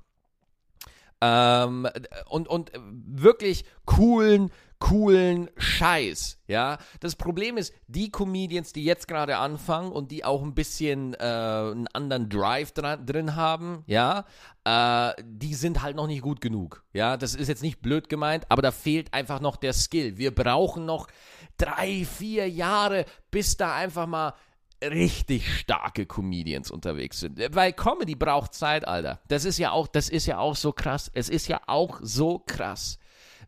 Ähm, 1.25 1.89
und, 2.29 2.49
und 2.49 2.73
wirklich 2.77 3.65
coolen, 3.87 4.51
coolen 4.79 5.49
Scheiß, 5.57 6.39
ja. 6.49 6.77
Das 7.01 7.17
Problem 7.17 7.57
ist, 7.57 7.73
die 7.87 8.11
Comedians, 8.11 8.75
die 8.75 8.85
jetzt 8.85 9.09
gerade 9.09 9.39
anfangen 9.39 9.91
und 9.91 10.11
die 10.11 10.23
auch 10.23 10.43
ein 10.43 10.55
bisschen 10.55 11.15
äh, 11.15 11.23
einen 11.23 11.89
anderen 11.95 12.29
Drive 12.29 12.73
drin 12.73 13.37
haben, 13.37 13.85
ja, 13.87 14.27
äh, 14.65 15.15
die 15.25 15.55
sind 15.55 15.81
halt 15.83 15.97
noch 15.97 16.09
nicht 16.09 16.21
gut 16.21 16.43
genug, 16.43 16.85
ja. 16.93 17.17
Das 17.17 17.35
ist 17.35 17.49
jetzt 17.49 17.63
nicht 17.63 17.81
blöd 17.81 18.11
gemeint, 18.11 18.45
aber 18.51 18.61
da 18.61 18.71
fehlt 18.71 19.15
einfach 19.15 19.41
noch 19.41 19.57
der 19.57 19.73
Skill. 19.73 20.19
Wir 20.19 20.35
brauchen 20.35 20.85
noch 20.85 21.09
drei, 21.57 22.05
vier 22.05 22.51
Jahre, 22.51 23.07
bis 23.31 23.57
da 23.57 23.75
einfach 23.75 24.07
mal 24.07 24.35
richtig 24.83 25.59
starke 25.59 26.07
Comedians 26.07 26.71
unterwegs 26.71 27.21
sind. 27.21 27.41
Weil 27.55 27.73
Comedy 27.73 28.15
braucht 28.15 28.55
Zeit, 28.55 28.87
Alter. 28.87 29.21
Das 29.29 29.45
ist 29.45 29.59
ja 29.59 29.73
auch, 29.73 29.87
das 29.87 30.09
ist 30.09 30.27
ja 30.27 30.39
auch 30.39 30.57
so 30.57 30.73
krass. 30.73 31.11
Es 31.15 31.29
ist 31.29 31.49
ja 31.49 31.61
auch 31.67 32.01
so 32.03 32.39
krass, 32.39 32.99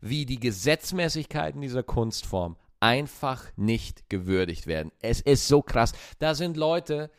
wie 0.01 0.25
die 0.25 0.39
Gesetzmäßigkeiten 0.39 1.61
dieser 1.61 1.83
Kunstform 1.83 2.55
einfach 2.79 3.45
nicht 3.55 4.09
gewürdigt 4.09 4.67
werden. 4.67 4.91
Es 5.01 5.21
ist 5.21 5.47
so 5.47 5.61
krass. 5.61 5.93
Da 6.19 6.35
sind 6.35 6.57
Leute, 6.57 7.09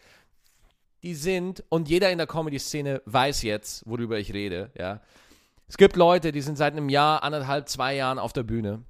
die 1.02 1.14
sind, 1.14 1.64
und 1.68 1.88
jeder 1.88 2.10
in 2.10 2.18
der 2.18 2.26
Comedy-Szene 2.26 3.02
weiß 3.04 3.42
jetzt, 3.42 3.84
worüber 3.86 4.18
ich 4.18 4.32
rede, 4.32 4.70
ja. 4.76 5.00
Es 5.68 5.76
gibt 5.76 5.96
Leute, 5.96 6.32
die 6.32 6.40
sind 6.40 6.56
seit 6.56 6.72
einem 6.72 6.88
Jahr, 6.88 7.22
anderthalb, 7.22 7.68
zwei 7.68 7.94
Jahren 7.94 8.18
auf 8.18 8.32
der 8.32 8.42
Bühne 8.42 8.84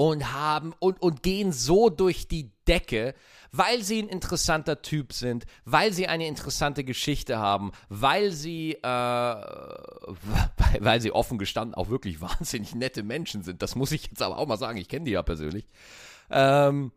und 0.00 0.32
haben 0.32 0.72
und, 0.78 1.02
und 1.02 1.22
gehen 1.22 1.52
so 1.52 1.90
durch 1.90 2.26
die 2.26 2.52
Decke, 2.66 3.14
weil 3.52 3.82
sie 3.82 4.00
ein 4.00 4.08
interessanter 4.08 4.80
Typ 4.80 5.12
sind, 5.12 5.44
weil 5.66 5.92
sie 5.92 6.06
eine 6.06 6.26
interessante 6.26 6.84
Geschichte 6.84 7.38
haben, 7.38 7.72
weil 7.90 8.30
sie, 8.32 8.76
äh, 8.82 8.82
weil 10.80 11.02
sie 11.02 11.12
offen 11.12 11.36
gestanden 11.36 11.74
auch 11.74 11.90
wirklich 11.90 12.18
wahnsinnig 12.22 12.74
nette 12.74 13.02
Menschen 13.02 13.42
sind. 13.42 13.60
Das 13.60 13.76
muss 13.76 13.92
ich 13.92 14.06
jetzt 14.06 14.22
aber 14.22 14.38
auch 14.38 14.46
mal 14.46 14.56
sagen. 14.56 14.78
Ich 14.78 14.88
kenne 14.88 15.04
die 15.04 15.10
ja 15.10 15.22
persönlich. 15.22 15.68
Ähm, 16.30 16.92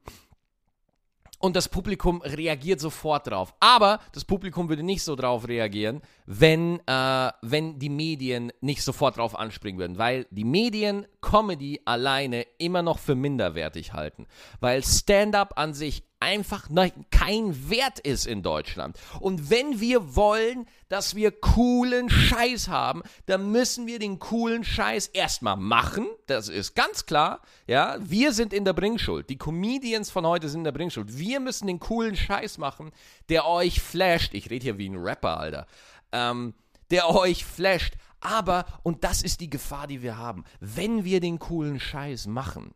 und 1.39 1.57
das 1.57 1.67
Publikum 1.67 2.21
reagiert 2.21 2.79
sofort 2.79 3.27
drauf. 3.27 3.53
Aber 3.59 3.99
das 4.13 4.23
Publikum 4.23 4.69
würde 4.69 4.81
nicht 4.81 5.03
so 5.03 5.17
drauf 5.17 5.45
reagieren, 5.49 6.01
wenn, 6.25 6.79
äh, 6.87 7.31
wenn 7.41 7.79
die 7.79 7.89
Medien 7.89 8.51
nicht 8.61 8.83
sofort 8.83 9.17
drauf 9.17 9.37
anspringen 9.37 9.79
würden, 9.79 9.97
weil 9.97 10.25
die 10.31 10.45
Medien 10.45 11.05
Comedy 11.21 11.81
alleine 11.85 12.45
immer 12.57 12.81
noch 12.81 12.99
für 12.99 13.15
minderwertig 13.15 13.93
halten, 13.93 14.27
weil 14.59 14.83
Stand-up 14.83 15.57
an 15.57 15.73
sich 15.73 16.03
einfach 16.23 16.69
kein 17.11 17.69
Wert 17.69 17.99
ist 17.99 18.25
in 18.25 18.43
Deutschland. 18.43 18.97
Und 19.19 19.49
wenn 19.49 19.81
wir 19.81 20.15
wollen, 20.15 20.67
dass 20.87 21.15
wir 21.15 21.31
coolen 21.31 22.09
Scheiß 22.09 22.69
haben, 22.69 23.03
dann 23.25 23.51
müssen 23.51 23.87
wir 23.87 23.99
den 23.99 24.19
coolen 24.19 24.63
Scheiß 24.63 25.07
erstmal 25.07 25.57
machen. 25.57 26.07
Das 26.27 26.47
ist 26.47 26.75
ganz 26.75 27.05
klar. 27.05 27.41
Ja, 27.67 27.97
wir 27.99 28.31
sind 28.31 28.53
in 28.53 28.63
der 28.63 28.71
Bringschuld. 28.71 29.29
Die 29.29 29.37
Comedians 29.37 30.11
von 30.11 30.25
heute 30.25 30.47
sind 30.47 30.61
in 30.61 30.65
der 30.65 30.71
Bringschuld. 30.71 31.17
Wir 31.17 31.41
müssen 31.41 31.67
den 31.67 31.79
coolen 31.79 32.15
Scheiß 32.15 32.57
machen, 32.57 32.91
der 33.27 33.45
euch 33.45 33.81
flasht. 33.81 34.33
Ich 34.33 34.49
rede 34.49 34.63
hier 34.63 34.77
wie 34.77 34.87
ein 34.87 34.95
Rapper, 34.95 35.37
Alter. 35.37 35.67
Ähm, 36.13 36.53
der 36.89 37.09
euch 37.09 37.43
flasht. 37.43 37.95
Aber, 38.21 38.65
und 38.83 39.03
das 39.03 39.21
ist 39.21 39.41
die 39.41 39.49
Gefahr, 39.49 39.87
die 39.87 40.01
wir 40.01 40.17
haben, 40.17 40.45
wenn 40.61 41.03
wir 41.03 41.19
den 41.19 41.39
coolen 41.39 41.79
Scheiß 41.79 42.27
machen, 42.27 42.73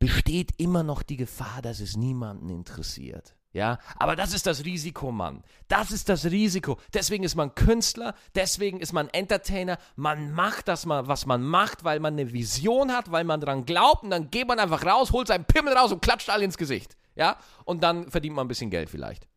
besteht 0.00 0.58
immer 0.58 0.82
noch 0.82 1.04
die 1.04 1.16
Gefahr, 1.16 1.62
dass 1.62 1.78
es 1.78 1.96
niemanden 1.96 2.48
interessiert. 2.48 3.36
Ja, 3.52 3.78
aber 3.96 4.16
das 4.16 4.32
ist 4.32 4.46
das 4.46 4.64
Risiko, 4.64 5.12
Mann. 5.12 5.44
Das 5.68 5.90
ist 5.90 6.08
das 6.08 6.24
Risiko. 6.24 6.78
Deswegen 6.94 7.22
ist 7.22 7.36
man 7.36 7.54
Künstler, 7.54 8.14
deswegen 8.34 8.80
ist 8.80 8.94
man 8.94 9.08
Entertainer. 9.10 9.78
Man 9.94 10.32
macht 10.32 10.68
das 10.68 10.88
was 10.88 11.26
man 11.26 11.42
macht, 11.42 11.84
weil 11.84 12.00
man 12.00 12.14
eine 12.14 12.32
Vision 12.32 12.92
hat, 12.92 13.12
weil 13.12 13.24
man 13.24 13.42
dran 13.42 13.66
glaubt 13.66 14.04
und 14.04 14.10
dann 14.10 14.30
geht 14.30 14.48
man 14.48 14.58
einfach 14.58 14.84
raus, 14.86 15.12
holt 15.12 15.28
seinen 15.28 15.44
Pimmel 15.44 15.74
raus 15.74 15.92
und 15.92 16.00
klatscht 16.00 16.30
alle 16.30 16.44
ins 16.44 16.56
Gesicht. 16.56 16.96
Ja, 17.14 17.36
und 17.66 17.82
dann 17.82 18.10
verdient 18.10 18.34
man 18.34 18.46
ein 18.46 18.48
bisschen 18.48 18.70
Geld 18.70 18.88
vielleicht. 18.88 19.28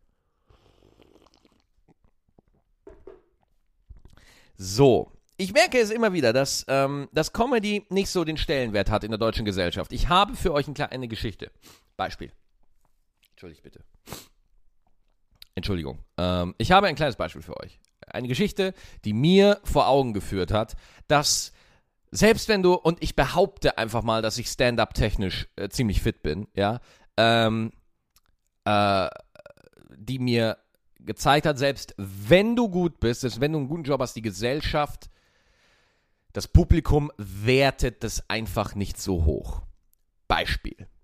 So, 4.58 5.12
ich 5.38 5.54
merke 5.54 5.80
es 5.80 5.92
immer 5.92 6.14
wieder, 6.14 6.32
dass, 6.32 6.66
ähm, 6.70 7.10
dass 7.12 7.34
Comedy 7.34 7.86
nicht 7.90 8.10
so 8.10 8.24
den 8.24 8.38
Stellenwert 8.38 8.90
hat 8.90 9.04
in 9.04 9.12
der 9.12 9.18
deutschen 9.18 9.46
Gesellschaft. 9.46 9.92
Ich 9.92 10.08
habe 10.08 10.36
für 10.36 10.54
euch 10.54 10.66
eine 10.68 11.08
Geschichte. 11.08 11.52
Beispiel. 11.98 12.32
Entschuldigt 13.32 13.64
bitte. 13.64 13.82
Entschuldigung. 15.56 16.00
Ähm, 16.18 16.56
ich 16.58 16.72
habe 16.72 16.88
ein 16.88 16.96
kleines 16.96 17.18
Beispiel 17.18 17.42
für 17.42 17.58
euch. 17.62 17.80
Eine 18.08 18.28
Geschichte, 18.28 18.74
die 19.04 19.14
mir 19.14 19.60
vor 19.64 19.88
Augen 19.88 20.14
geführt 20.14 20.52
hat, 20.52 20.76
dass 21.08 21.52
selbst 22.12 22.48
wenn 22.48 22.64
du, 22.64 22.74
und 22.74 23.04
ich 23.04 23.16
behaupte 23.16 23.78
einfach 23.78 24.04
mal, 24.04 24.22
dass 24.22 24.38
ich 24.38 24.48
stand-up 24.48 24.94
technisch 24.94 25.50
äh, 25.58 25.68
ziemlich 25.68 26.02
fit 26.02 26.24
bin, 26.24 26.48
ja, 26.54 26.80
ähm, 27.18 27.74
äh, 28.64 29.10
die 29.98 30.20
mir 30.20 30.58
gezeigt 31.06 31.46
hat, 31.46 31.58
selbst 31.58 31.94
wenn 31.98 32.56
du 32.56 32.70
gut 32.70 33.00
bist, 33.00 33.22
selbst 33.22 33.40
wenn 33.40 33.52
du 33.52 33.60
einen 33.60 33.68
guten 33.68 33.84
Job 33.84 34.02
hast, 34.02 34.16
die 34.16 34.22
Gesellschaft, 34.22 35.10
das 36.34 36.48
Publikum 36.48 37.12
wertet 37.18 38.04
das 38.04 38.30
einfach 38.30 38.76
nicht 38.76 39.00
so 39.00 39.26
hoch. 39.26 39.62
Beispiel. 40.28 40.76
Beispiel. 40.76 40.95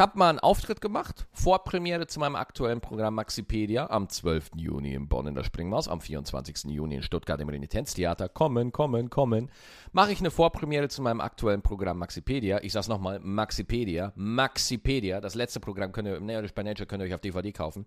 Habe 0.00 0.18
mal 0.18 0.30
einen 0.30 0.38
Auftritt 0.38 0.80
gemacht, 0.80 1.26
Vorpremiere 1.30 2.06
zu 2.06 2.20
meinem 2.20 2.34
aktuellen 2.34 2.80
Programm 2.80 3.16
Maxipedia 3.16 3.90
am 3.90 4.08
12. 4.08 4.52
Juni 4.54 4.94
in 4.94 5.08
Bonn 5.08 5.26
in 5.26 5.34
der 5.34 5.44
Springmaus, 5.44 5.88
am 5.88 6.00
24. 6.00 6.70
Juni 6.70 6.94
in 6.94 7.02
Stuttgart 7.02 7.38
im 7.38 7.50
Renitenztheater. 7.50 8.30
Kommen, 8.30 8.72
kommen, 8.72 9.10
kommen. 9.10 9.50
Mache 9.92 10.12
ich 10.12 10.20
eine 10.20 10.30
Vorpremiere 10.30 10.88
zu 10.88 11.02
meinem 11.02 11.20
aktuellen 11.20 11.60
Programm 11.60 11.98
Maxipedia. 11.98 12.60
Ich 12.62 12.72
sag's 12.72 12.88
nochmal, 12.88 13.20
Maxipedia. 13.20 14.14
Maxipedia. 14.14 15.20
Das 15.20 15.34
letzte 15.34 15.60
Programm 15.60 15.92
könnt 15.92 16.08
ihr, 16.08 16.18
Neo 16.18 16.40
bei 16.54 16.62
Nature 16.62 16.86
könnt 16.86 17.02
ihr 17.02 17.06
euch 17.06 17.14
auf 17.14 17.20
DVD 17.20 17.52
kaufen. 17.52 17.84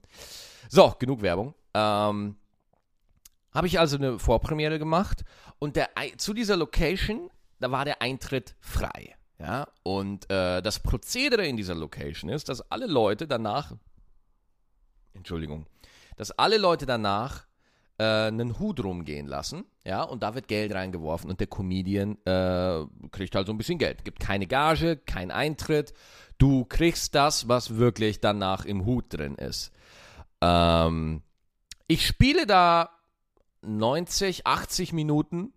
So, 0.69 0.93
genug 0.99 1.23
Werbung. 1.23 1.55
Ähm, 1.73 2.35
habe 3.55 3.65
ich 3.65 3.79
also 3.79 3.97
eine 3.97 4.19
Vorpremiere 4.19 4.77
gemacht 4.77 5.23
und 5.57 5.75
der, 5.75 5.89
zu 6.17 6.35
dieser 6.35 6.57
Location, 6.57 7.31
da 7.59 7.71
war 7.71 7.85
der 7.85 8.03
Eintritt 8.03 8.55
frei. 8.59 9.15
Ja, 9.43 9.67
und 9.83 10.31
äh, 10.31 10.61
das 10.61 10.79
Prozedere 10.79 11.45
in 11.45 11.57
dieser 11.57 11.75
Location 11.75 12.29
ist, 12.29 12.47
dass 12.47 12.71
alle 12.71 12.87
Leute 12.87 13.27
danach, 13.27 13.73
Entschuldigung, 15.13 15.65
dass 16.15 16.31
alle 16.31 16.57
Leute 16.57 16.85
danach 16.85 17.45
äh, 17.97 18.03
einen 18.03 18.57
Hut 18.57 18.81
rumgehen 18.81 19.27
lassen, 19.27 19.65
ja, 19.83 20.01
und 20.01 20.23
da 20.23 20.33
wird 20.33 20.47
Geld 20.47 20.73
reingeworfen 20.73 21.29
und 21.29 21.41
der 21.41 21.47
Comedian 21.47 22.17
äh, 22.23 22.85
kriegt 23.11 23.35
halt 23.35 23.47
so 23.47 23.53
ein 23.53 23.57
bisschen 23.57 23.79
Geld. 23.79 24.05
Gibt 24.05 24.21
keine 24.21 24.47
Gage, 24.47 24.95
kein 24.95 25.29
Eintritt. 25.29 25.93
Du 26.37 26.63
kriegst 26.63 27.13
das, 27.13 27.49
was 27.49 27.75
wirklich 27.75 28.21
danach 28.21 28.63
im 28.63 28.85
Hut 28.85 29.07
drin 29.09 29.35
ist. 29.35 29.73
Ähm, 30.39 31.21
ich 31.87 32.07
spiele 32.07 32.47
da 32.47 32.91
90, 33.61 34.47
80 34.47 34.93
Minuten 34.93 35.51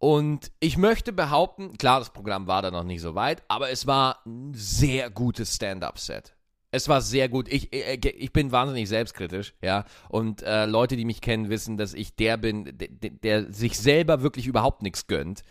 und 0.00 0.50
ich 0.60 0.78
möchte 0.78 1.12
behaupten, 1.12 1.76
klar, 1.76 1.98
das 1.98 2.08
Programm 2.08 2.46
war 2.46 2.62
da 2.62 2.70
noch 2.70 2.84
nicht 2.84 3.02
so 3.02 3.14
weit, 3.14 3.42
aber 3.48 3.70
es 3.70 3.86
war 3.86 4.20
ein 4.24 4.54
sehr 4.54 5.10
gutes 5.10 5.54
Stand-up-Set. 5.56 6.34
Es 6.70 6.88
war 6.88 7.02
sehr 7.02 7.28
gut. 7.28 7.48
Ich, 7.48 7.70
ich, 7.70 7.84
äh, 7.84 8.08
ich, 8.08 8.32
bin 8.32 8.50
wahnsinnig 8.50 8.88
selbstkritisch, 8.88 9.52
ja. 9.60 9.84
Und 10.08 10.42
äh, 10.42 10.64
Leute, 10.64 10.96
die 10.96 11.04
mich 11.04 11.20
kennen, 11.20 11.50
wissen, 11.50 11.76
dass 11.76 11.92
ich 11.92 12.16
der 12.16 12.38
bin, 12.38 12.78
der, 12.78 13.10
der 13.10 13.52
sich 13.52 13.78
selber 13.78 14.22
wirklich 14.22 14.46
überhaupt 14.46 14.80
nichts 14.80 15.06
gönnt. 15.06 15.42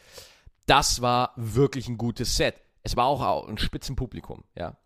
Das 0.66 1.00
war 1.00 1.34
wirklich 1.36 1.88
ein 1.88 2.00
gutes 2.00 2.36
Set. 2.36 2.56
Es 2.82 2.96
war 2.98 3.06
auch 3.06 3.48
ein 3.48 3.60
Spitzenpublikum, 3.60 4.46
ja. 4.56 4.78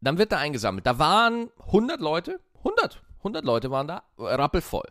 Dann 0.00 0.18
wird 0.18 0.30
da 0.30 0.38
eingesammelt. 0.38 0.86
Da 0.86 1.00
waren 1.00 1.50
100 1.66 2.00
Leute, 2.00 2.38
100, 2.58 3.02
100 3.18 3.44
Leute 3.44 3.72
waren 3.72 3.88
da, 3.88 4.04
rappelvoll. 4.16 4.86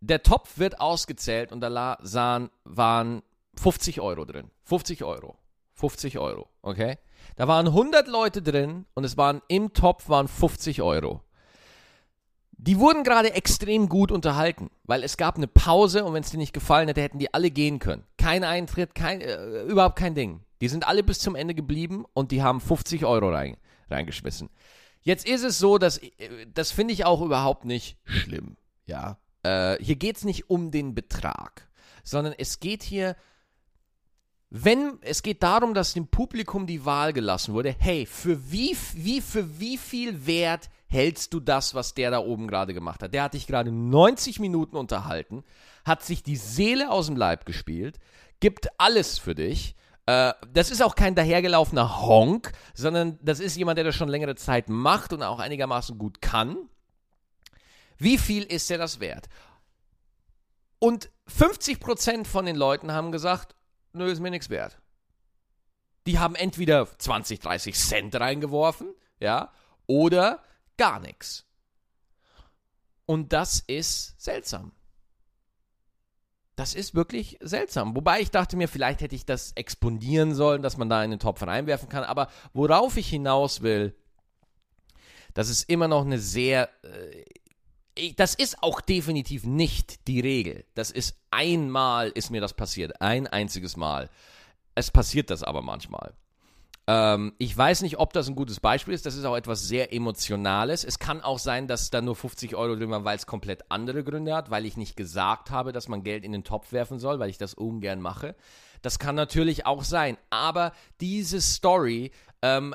Der 0.00 0.22
Topf 0.22 0.58
wird 0.58 0.80
ausgezählt 0.80 1.52
und 1.52 1.60
da 1.60 1.98
sahen, 2.02 2.50
waren 2.64 3.22
50 3.56 4.00
Euro 4.00 4.24
drin. 4.24 4.50
50 4.64 5.04
Euro. 5.04 5.36
50 5.74 6.18
Euro, 6.18 6.48
okay? 6.62 6.98
Da 7.36 7.46
waren 7.46 7.66
100 7.66 8.08
Leute 8.08 8.42
drin 8.42 8.86
und 8.94 9.04
es 9.04 9.16
waren 9.16 9.42
im 9.48 9.72
Topf 9.72 10.08
waren 10.08 10.26
50 10.26 10.82
Euro. 10.82 11.22
Die 12.52 12.80
wurden 12.80 13.04
gerade 13.04 13.32
extrem 13.34 13.88
gut 13.88 14.10
unterhalten, 14.10 14.70
weil 14.82 15.04
es 15.04 15.16
gab 15.16 15.36
eine 15.36 15.46
Pause 15.46 16.04
und 16.04 16.14
wenn 16.14 16.24
es 16.24 16.30
dir 16.30 16.38
nicht 16.38 16.52
gefallen 16.52 16.88
hätte, 16.88 17.02
hätten 17.02 17.20
die 17.20 17.32
alle 17.32 17.52
gehen 17.52 17.78
können. 17.78 18.04
Kein 18.16 18.42
Eintritt, 18.42 18.96
kein, 18.96 19.20
äh, 19.20 19.62
überhaupt 19.62 19.96
kein 19.96 20.16
Ding. 20.16 20.40
Die 20.60 20.66
sind 20.66 20.86
alle 20.88 21.04
bis 21.04 21.20
zum 21.20 21.36
Ende 21.36 21.54
geblieben 21.54 22.04
und 22.14 22.32
die 22.32 22.42
haben 22.42 22.60
50 22.60 23.04
Euro 23.04 23.30
rein, 23.30 23.56
reingeschmissen. 23.88 24.50
Jetzt 25.02 25.28
ist 25.28 25.44
es 25.44 25.58
so, 25.58 25.78
dass 25.78 25.98
äh, 25.98 26.10
das 26.52 26.72
finde 26.72 26.94
ich 26.94 27.04
auch 27.04 27.20
überhaupt 27.20 27.64
nicht 27.64 27.96
schlimm. 28.04 28.56
Ja, 28.86 29.18
äh, 29.48 29.82
hier 29.82 29.96
geht 29.96 30.18
es 30.18 30.24
nicht 30.24 30.50
um 30.50 30.70
den 30.70 30.94
Betrag, 30.94 31.68
sondern 32.02 32.34
es 32.36 32.60
geht 32.60 32.82
hier, 32.82 33.16
wenn, 34.50 34.98
es 35.02 35.22
geht 35.22 35.42
darum, 35.42 35.74
dass 35.74 35.92
dem 35.92 36.08
Publikum 36.08 36.66
die 36.66 36.84
Wahl 36.84 37.12
gelassen 37.12 37.54
wurde, 37.54 37.74
hey, 37.78 38.06
für 38.06 38.50
wie, 38.50 38.76
wie, 38.94 39.20
für 39.20 39.60
wie 39.60 39.76
viel 39.76 40.26
Wert 40.26 40.70
hältst 40.86 41.34
du 41.34 41.40
das, 41.40 41.74
was 41.74 41.94
der 41.94 42.10
da 42.10 42.18
oben 42.18 42.48
gerade 42.48 42.72
gemacht 42.72 43.02
hat? 43.02 43.12
Der 43.12 43.24
hat 43.24 43.34
dich 43.34 43.46
gerade 43.46 43.70
90 43.70 44.40
Minuten 44.40 44.76
unterhalten, 44.76 45.44
hat 45.84 46.02
sich 46.02 46.22
die 46.22 46.36
Seele 46.36 46.90
aus 46.90 47.06
dem 47.06 47.16
Leib 47.16 47.44
gespielt, 47.44 47.98
gibt 48.40 48.68
alles 48.78 49.18
für 49.18 49.34
dich. 49.34 49.74
Äh, 50.06 50.32
das 50.52 50.70
ist 50.70 50.82
auch 50.82 50.94
kein 50.94 51.14
dahergelaufener 51.14 52.02
Honk, 52.02 52.52
sondern 52.72 53.18
das 53.22 53.40
ist 53.40 53.56
jemand, 53.56 53.76
der 53.76 53.84
das 53.84 53.94
schon 53.94 54.08
längere 54.08 54.34
Zeit 54.34 54.70
macht 54.70 55.12
und 55.12 55.22
auch 55.22 55.40
einigermaßen 55.40 55.98
gut 55.98 56.22
kann. 56.22 56.56
Wie 57.98 58.16
viel 58.18 58.44
ist 58.44 58.70
er 58.70 58.78
das 58.78 59.00
wert? 59.00 59.28
Und 60.78 61.10
50% 61.28 62.24
von 62.24 62.46
den 62.46 62.56
Leuten 62.56 62.92
haben 62.92 63.12
gesagt, 63.12 63.56
nö, 63.92 64.10
ist 64.10 64.20
mir 64.20 64.30
nichts 64.30 64.48
wert. 64.48 64.80
Die 66.06 66.18
haben 66.18 66.36
entweder 66.36 66.88
20, 66.98 67.40
30 67.40 67.74
Cent 67.74 68.14
reingeworfen, 68.14 68.94
ja, 69.20 69.52
oder 69.86 70.42
gar 70.76 71.00
nichts. 71.00 71.44
Und 73.04 73.32
das 73.32 73.60
ist 73.66 74.20
seltsam. 74.20 74.72
Das 76.56 76.74
ist 76.74 76.94
wirklich 76.94 77.38
seltsam. 77.40 77.94
Wobei 77.94 78.20
ich 78.20 78.30
dachte 78.30 78.56
mir, 78.56 78.68
vielleicht 78.68 79.00
hätte 79.00 79.14
ich 79.14 79.24
das 79.24 79.52
exponieren 79.52 80.34
sollen, 80.34 80.60
dass 80.62 80.76
man 80.76 80.88
da 80.88 81.02
in 81.04 81.10
den 81.10 81.20
Topf 81.20 81.42
reinwerfen 81.42 81.88
kann. 81.88 82.04
Aber 82.04 82.28
worauf 82.52 82.96
ich 82.96 83.08
hinaus 83.08 83.62
will, 83.62 83.94
das 85.34 85.48
ist 85.50 85.68
immer 85.68 85.88
noch 85.88 86.04
eine 86.04 86.18
sehr 86.18 86.68
äh, 86.84 87.24
das 88.16 88.34
ist 88.34 88.62
auch 88.62 88.80
definitiv 88.80 89.44
nicht 89.44 90.06
die 90.08 90.20
Regel. 90.20 90.64
Das 90.74 90.90
ist 90.90 91.16
einmal 91.30 92.08
ist 92.10 92.30
mir 92.30 92.40
das 92.40 92.54
passiert, 92.54 93.00
ein 93.00 93.26
einziges 93.26 93.76
Mal. 93.76 94.10
Es 94.74 94.90
passiert 94.90 95.30
das 95.30 95.42
aber 95.42 95.62
manchmal. 95.62 96.14
Ähm, 96.88 97.34
ich 97.36 97.54
weiß 97.54 97.82
nicht, 97.82 97.98
ob 97.98 98.14
das 98.14 98.28
ein 98.28 98.34
gutes 98.34 98.60
Beispiel 98.60 98.94
ist. 98.94 99.04
Das 99.04 99.14
ist 99.14 99.26
auch 99.26 99.36
etwas 99.36 99.62
sehr 99.62 99.92
Emotionales. 99.92 100.84
Es 100.84 100.98
kann 100.98 101.20
auch 101.20 101.38
sein, 101.38 101.68
dass 101.68 101.90
da 101.90 102.00
nur 102.00 102.16
50 102.16 102.54
Euro 102.56 102.76
drin 102.76 102.90
waren, 102.90 103.04
weil 103.04 103.16
es 103.16 103.26
komplett 103.26 103.70
andere 103.70 104.02
Gründe 104.04 104.34
hat, 104.34 104.50
weil 104.50 104.64
ich 104.64 104.78
nicht 104.78 104.96
gesagt 104.96 105.50
habe, 105.50 105.72
dass 105.72 105.88
man 105.88 106.02
Geld 106.02 106.24
in 106.24 106.32
den 106.32 106.44
Topf 106.44 106.72
werfen 106.72 106.98
soll, 106.98 107.18
weil 107.18 107.28
ich 107.28 107.36
das 107.36 107.52
ungern 107.52 108.00
mache. 108.00 108.34
Das 108.80 108.98
kann 108.98 109.16
natürlich 109.16 109.66
auch 109.66 109.84
sein. 109.84 110.16
Aber 110.30 110.72
diese 111.00 111.42
Story 111.42 112.10
ähm, 112.40 112.74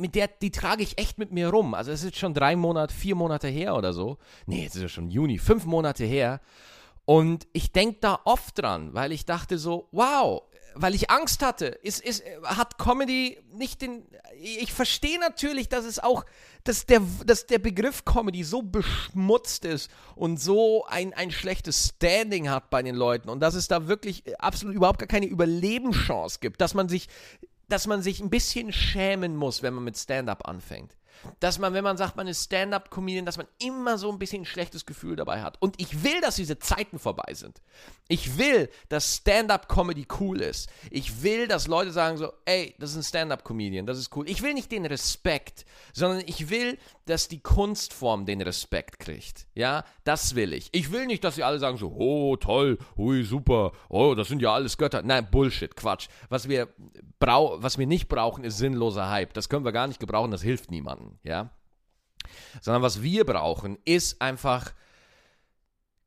mit 0.00 0.14
der, 0.14 0.28
die 0.28 0.50
trage 0.50 0.82
ich 0.82 0.98
echt 0.98 1.18
mit 1.18 1.30
mir 1.30 1.48
rum. 1.50 1.74
Also 1.74 1.92
es 1.92 2.02
ist 2.02 2.16
schon 2.16 2.34
drei 2.34 2.56
Monate, 2.56 2.92
vier 2.94 3.14
Monate 3.14 3.48
her 3.48 3.76
oder 3.76 3.92
so. 3.92 4.18
Nee, 4.46 4.64
jetzt 4.64 4.76
ist 4.76 4.82
ja 4.82 4.88
schon 4.88 5.10
Juni, 5.10 5.38
fünf 5.38 5.64
Monate 5.66 6.04
her. 6.04 6.40
Und 7.04 7.46
ich 7.52 7.72
denke 7.72 7.98
da 8.00 8.20
oft 8.24 8.58
dran, 8.58 8.94
weil 8.94 9.12
ich 9.12 9.26
dachte 9.26 9.58
so, 9.58 9.88
wow, 9.92 10.42
weil 10.74 10.94
ich 10.94 11.10
Angst 11.10 11.42
hatte. 11.42 11.66
Ist, 11.66 12.00
ist, 12.00 12.22
hat 12.44 12.78
Comedy 12.78 13.38
nicht 13.52 13.82
den. 13.82 14.04
Ich 14.40 14.72
verstehe 14.72 15.18
natürlich, 15.18 15.68
dass 15.68 15.84
es 15.84 15.98
auch, 15.98 16.24
dass 16.64 16.86
der, 16.86 17.02
dass 17.26 17.46
der 17.46 17.58
Begriff 17.58 18.04
Comedy 18.04 18.44
so 18.44 18.62
beschmutzt 18.62 19.64
ist 19.64 19.90
und 20.14 20.40
so 20.40 20.84
ein, 20.86 21.12
ein 21.14 21.30
schlechtes 21.30 21.94
Standing 21.96 22.48
hat 22.48 22.70
bei 22.70 22.82
den 22.82 22.94
Leuten 22.94 23.28
und 23.28 23.40
dass 23.40 23.54
es 23.54 23.68
da 23.68 23.88
wirklich 23.88 24.22
absolut 24.38 24.76
überhaupt 24.76 25.00
gar 25.00 25.08
keine 25.08 25.26
Überlebenschance 25.26 26.38
gibt, 26.40 26.60
dass 26.60 26.74
man 26.74 26.88
sich 26.88 27.08
dass 27.70 27.86
man 27.86 28.02
sich 28.02 28.20
ein 28.20 28.30
bisschen 28.30 28.72
schämen 28.72 29.36
muss, 29.36 29.62
wenn 29.62 29.74
man 29.74 29.84
mit 29.84 29.96
Stand-up 29.96 30.46
anfängt. 30.48 30.96
Dass 31.40 31.58
man, 31.58 31.74
wenn 31.74 31.84
man 31.84 31.96
sagt, 31.96 32.16
man 32.16 32.26
ist 32.26 32.44
Stand-up-Comedian, 32.44 33.26
dass 33.26 33.36
man 33.36 33.46
immer 33.58 33.98
so 33.98 34.10
ein 34.10 34.18
bisschen 34.18 34.42
ein 34.42 34.46
schlechtes 34.46 34.86
Gefühl 34.86 35.16
dabei 35.16 35.42
hat. 35.42 35.56
Und 35.60 35.80
ich 35.80 36.04
will, 36.04 36.20
dass 36.20 36.36
diese 36.36 36.58
Zeiten 36.58 36.98
vorbei 36.98 37.34
sind. 37.34 37.60
Ich 38.08 38.38
will, 38.38 38.68
dass 38.88 39.16
Stand-up-Comedy 39.16 40.06
cool 40.20 40.40
ist. 40.40 40.68
Ich 40.90 41.22
will, 41.22 41.46
dass 41.46 41.66
Leute 41.66 41.92
sagen 41.92 42.16
so, 42.16 42.32
ey, 42.44 42.74
das 42.78 42.90
ist 42.90 42.96
ein 42.96 43.02
Stand-up-Comedian, 43.04 43.86
das 43.86 43.98
ist 43.98 44.14
cool. 44.16 44.28
Ich 44.28 44.42
will 44.42 44.54
nicht 44.54 44.72
den 44.72 44.86
Respekt, 44.86 45.64
sondern 45.92 46.22
ich 46.26 46.50
will, 46.50 46.78
dass 47.06 47.28
die 47.28 47.40
Kunstform 47.40 48.26
den 48.26 48.40
Respekt 48.40 48.98
kriegt. 48.98 49.46
Ja, 49.54 49.84
das 50.04 50.34
will 50.34 50.52
ich. 50.52 50.68
Ich 50.72 50.92
will 50.92 51.06
nicht, 51.06 51.24
dass 51.24 51.36
sie 51.36 51.44
alle 51.44 51.58
sagen 51.58 51.76
so, 51.76 51.92
oh, 51.96 52.36
toll, 52.36 52.78
hui, 52.96 53.24
super, 53.24 53.72
oh, 53.88 54.14
das 54.14 54.28
sind 54.28 54.42
ja 54.42 54.52
alles 54.52 54.76
Götter. 54.76 55.02
Nein, 55.02 55.28
Bullshit, 55.30 55.74
Quatsch. 55.74 56.08
Was 56.28 56.48
wir, 56.48 56.68
brau 57.18 57.62
was 57.62 57.78
wir 57.78 57.86
nicht 57.86 58.08
brauchen, 58.08 58.44
ist 58.44 58.58
sinnloser 58.58 59.10
Hype. 59.10 59.34
Das 59.34 59.48
können 59.48 59.64
wir 59.64 59.72
gar 59.72 59.86
nicht 59.86 60.00
gebrauchen, 60.00 60.30
das 60.30 60.42
hilft 60.42 60.70
niemandem 60.70 61.09
ja. 61.22 61.50
Sondern 62.60 62.82
was 62.82 63.02
wir 63.02 63.24
brauchen, 63.24 63.78
ist 63.84 64.20
einfach 64.20 64.72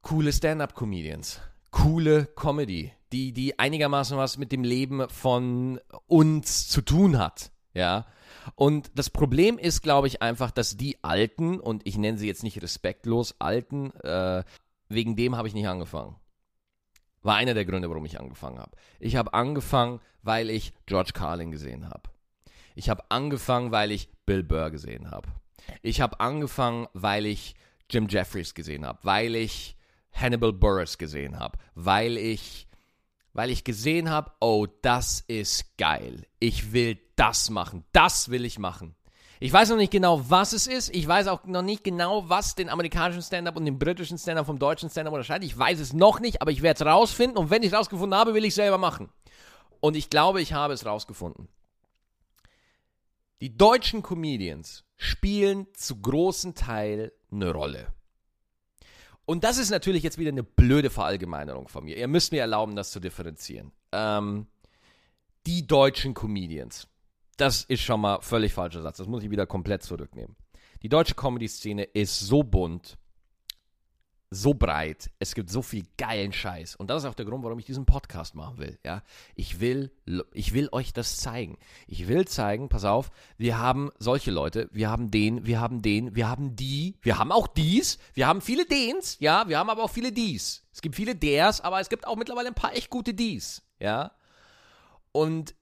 coole 0.02 0.32
Stand-up-Comedians, 0.32 1.42
coole 1.72 2.26
Comedy, 2.26 2.92
die, 3.12 3.34
die 3.34 3.60
einigermaßen 3.60 4.18
was 4.18 4.38
mit 4.38 4.52
dem 4.52 4.64
Leben 4.64 5.08
von 5.10 5.80
uns 6.08 6.68
zu 6.68 6.82
tun 6.82 7.18
hat, 7.18 7.52
ja. 7.74 8.06
Und 8.56 8.92
das 8.96 9.10
Problem 9.10 9.58
ist, 9.58 9.82
glaube 9.82 10.08
ich, 10.08 10.22
einfach, 10.22 10.52
dass 10.52 10.76
die 10.76 11.04
Alten, 11.04 11.60
und 11.60 11.82
ich 11.86 11.98
nenne 11.98 12.18
sie 12.18 12.28
jetzt 12.28 12.44
nicht 12.44 12.62
respektlos 12.62 13.36
Alten, 13.40 13.92
äh, 14.02 14.44
wegen 14.90 15.16
dem 15.16 15.36
habe 15.36 15.48
ich 15.48 15.54
nicht 15.54 15.68
angefangen. 15.68 16.18
War 17.22 17.36
einer 17.36 17.54
der 17.54 17.66
Gründe, 17.66 17.90
warum 17.90 18.06
ich 18.06 18.20
angefangen 18.20 18.60
habe. 18.60 18.76
Ich 19.00 19.16
habe 19.16 19.34
angefangen, 19.34 20.02
weil 20.24 20.50
ich 20.50 20.74
George 20.86 21.12
Carlin 21.14 21.52
gesehen 21.52 21.88
habe. 21.88 22.10
Ich 22.76 22.90
habe 22.90 23.04
angefangen, 23.10 23.72
weil 23.72 23.92
ich 23.92 24.10
Bill 24.26 24.44
Burr 24.44 24.72
gesehen 24.72 25.12
habe. 25.12 25.30
Ich 25.82 26.02
habe 26.02 26.20
angefangen, 26.20 26.88
weil 26.94 27.26
ich 27.26 27.56
Jim 27.90 28.08
Jeffries 28.08 28.54
gesehen 28.54 28.86
habe, 28.86 29.00
weil 29.04 29.36
ich 29.36 29.78
Hannibal 30.12 30.54
Burris 30.54 30.98
gesehen 30.98 31.40
habe, 31.40 31.58
weil 31.76 32.18
ich 32.18 32.68
weil 33.34 33.50
ich 33.50 33.64
gesehen 33.64 34.12
habe, 34.12 34.32
oh, 34.40 34.68
das 34.84 35.24
ist 35.28 35.76
geil. 35.78 36.28
Ich 36.40 36.72
will 36.72 37.00
das 37.16 37.50
machen. 37.50 37.84
Das 37.92 38.30
will 38.30 38.46
ich 38.46 38.60
machen. 38.60 38.96
Ich 39.40 39.52
weiß 39.52 39.70
noch 39.70 39.78
nicht 39.78 39.92
genau, 39.92 40.30
was 40.30 40.54
es 40.54 40.68
ist. 40.68 40.96
Ich 40.96 41.08
weiß 41.08 41.28
auch 41.28 41.44
noch 41.46 41.64
nicht 41.64 41.84
genau, 41.84 42.30
was 42.30 42.56
den 42.56 42.70
amerikanischen 42.70 43.24
Stand-up 43.24 43.58
und 43.58 43.66
den 43.66 43.80
britischen 43.80 44.18
Stand-up 44.20 44.46
vom 44.46 44.60
deutschen 44.60 44.90
Stand-up 44.90 45.14
unterscheidet. 45.14 45.46
Ich 45.46 45.58
weiß 45.58 45.80
es 45.80 45.94
noch 45.94 46.20
nicht, 46.20 46.42
aber 46.42 46.52
ich 46.52 46.62
werde 46.62 46.84
es 46.84 46.86
rausfinden. 46.86 47.38
Und 47.38 47.50
wenn 47.50 47.64
ich 47.64 47.70
es 47.70 47.78
rausgefunden 47.78 48.18
habe, 48.18 48.36
will 48.36 48.46
ich 48.46 48.50
es 48.50 48.56
selber 48.56 48.78
machen. 48.78 49.10
Und 49.80 49.98
ich 49.98 50.10
glaube, 50.10 50.40
ich 50.40 50.54
habe 50.54 50.74
es 50.74 50.86
rausgefunden. 50.86 51.50
Die 53.44 53.58
deutschen 53.58 54.04
Comedians 54.04 54.86
spielen 54.96 55.68
zu 55.74 56.00
großen 56.00 56.56
Teil 56.56 57.12
eine 57.30 57.52
Rolle. 57.52 57.94
Und 59.26 59.44
das 59.44 59.58
ist 59.58 59.70
natürlich 59.70 60.02
jetzt 60.02 60.18
wieder 60.18 60.30
eine 60.30 60.44
blöde 60.44 60.90
Verallgemeinerung 60.90 61.68
von 61.68 61.84
mir. 61.84 61.98
Ihr 61.98 62.08
müsst 62.08 62.32
mir 62.32 62.40
erlauben, 62.40 62.78
das 62.78 62.92
zu 62.92 63.02
differenzieren. 63.02 63.74
Ähm, 63.92 64.48
die 65.46 65.68
deutschen 65.68 66.14
Comedians. 66.14 66.88
Das 67.36 67.66
ist 67.66 67.82
schon 67.82 68.00
mal 68.00 68.22
völlig 68.22 68.54
falscher 68.54 68.82
Satz. 68.82 68.96
Das 68.96 69.08
muss 69.08 69.26
ich 69.26 69.30
wieder 69.30 69.46
komplett 69.46 69.84
zurücknehmen. 69.84 70.38
Die 70.82 70.88
deutsche 70.88 71.16
Comedy-Szene 71.16 71.84
ist 71.84 72.22
so 72.22 72.44
bunt, 72.44 72.98
so 74.34 74.54
breit, 74.54 75.12
es 75.20 75.36
gibt 75.36 75.50
so 75.50 75.62
viel 75.62 75.86
geilen 75.98 76.34
Scheiß. 76.34 76.76
Und 76.76 76.90
das 76.90 77.04
ist 77.04 77.10
auch 77.10 77.14
der 77.14 77.26
Grund, 77.26 77.44
warum 77.44 77.60
ich 77.60 77.66
diesen 77.66 77.86
Podcast 77.86 78.36
machen 78.36 78.58
will. 78.58 78.80
Ja, 78.84 79.04
ich 79.36 79.60
will, 79.60 79.92
ich 80.34 80.54
will 80.54 80.70
euch 80.72 80.94
das 80.94 81.18
zeigen. 81.18 81.58
Ich 81.88 82.08
will 82.08 82.28
zeigen, 82.28 82.70
pass 82.70 82.84
auf, 82.84 83.12
wir 83.38 83.58
haben 83.58 83.92
solche 84.00 84.32
Leute, 84.32 84.70
wir 84.72 84.90
haben 84.90 85.12
den, 85.12 85.46
wir 85.46 85.60
haben 85.60 85.82
den, 85.82 86.16
wir 86.16 86.30
haben 86.30 86.56
die, 86.56 86.98
wir 87.02 87.18
haben 87.20 87.32
auch 87.32 87.48
dies, 87.48 88.00
wir 88.14 88.28
haben 88.28 88.42
viele 88.42 88.66
dens, 88.66 89.18
ja, 89.20 89.48
wir 89.48 89.60
haben 89.60 89.70
aber 89.70 89.84
auch 89.84 89.92
viele 89.92 90.12
dies. 90.12 90.66
Es 90.72 90.82
gibt 90.82 90.96
viele 90.96 91.16
ders, 91.16 91.62
aber 91.62 91.80
es 91.80 91.90
gibt 91.90 92.08
auch 92.08 92.16
mittlerweile 92.16 92.48
ein 92.48 92.56
paar 92.56 92.76
echt 92.76 92.90
gute 92.90 93.14
dies, 93.14 93.64
ja. 93.80 94.12
Und 95.12 95.54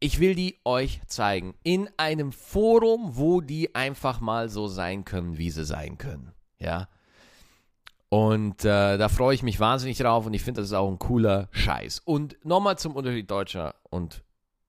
ich 0.00 0.18
will 0.18 0.34
die 0.34 0.58
euch 0.64 1.00
zeigen 1.06 1.54
in 1.62 1.90
einem 1.98 2.32
Forum, 2.32 3.16
wo 3.16 3.42
die 3.42 3.74
einfach 3.74 4.20
mal 4.20 4.48
so 4.48 4.66
sein 4.66 5.04
können, 5.04 5.36
wie 5.36 5.50
sie 5.50 5.64
sein 5.64 5.98
können, 5.98 6.32
ja. 6.58 6.88
Und 8.10 8.64
äh, 8.64 8.98
da 8.98 9.08
freue 9.08 9.36
ich 9.36 9.44
mich 9.44 9.60
wahnsinnig 9.60 9.98
drauf 9.98 10.26
und 10.26 10.34
ich 10.34 10.42
finde, 10.42 10.60
das 10.60 10.70
ist 10.70 10.76
auch 10.76 10.90
ein 10.90 10.98
cooler 10.98 11.48
Scheiß. 11.52 12.00
Und 12.00 12.44
nochmal 12.44 12.76
zum 12.76 12.96
Unterschied 12.96 13.30
deutscher 13.30 13.76
und 13.88 14.24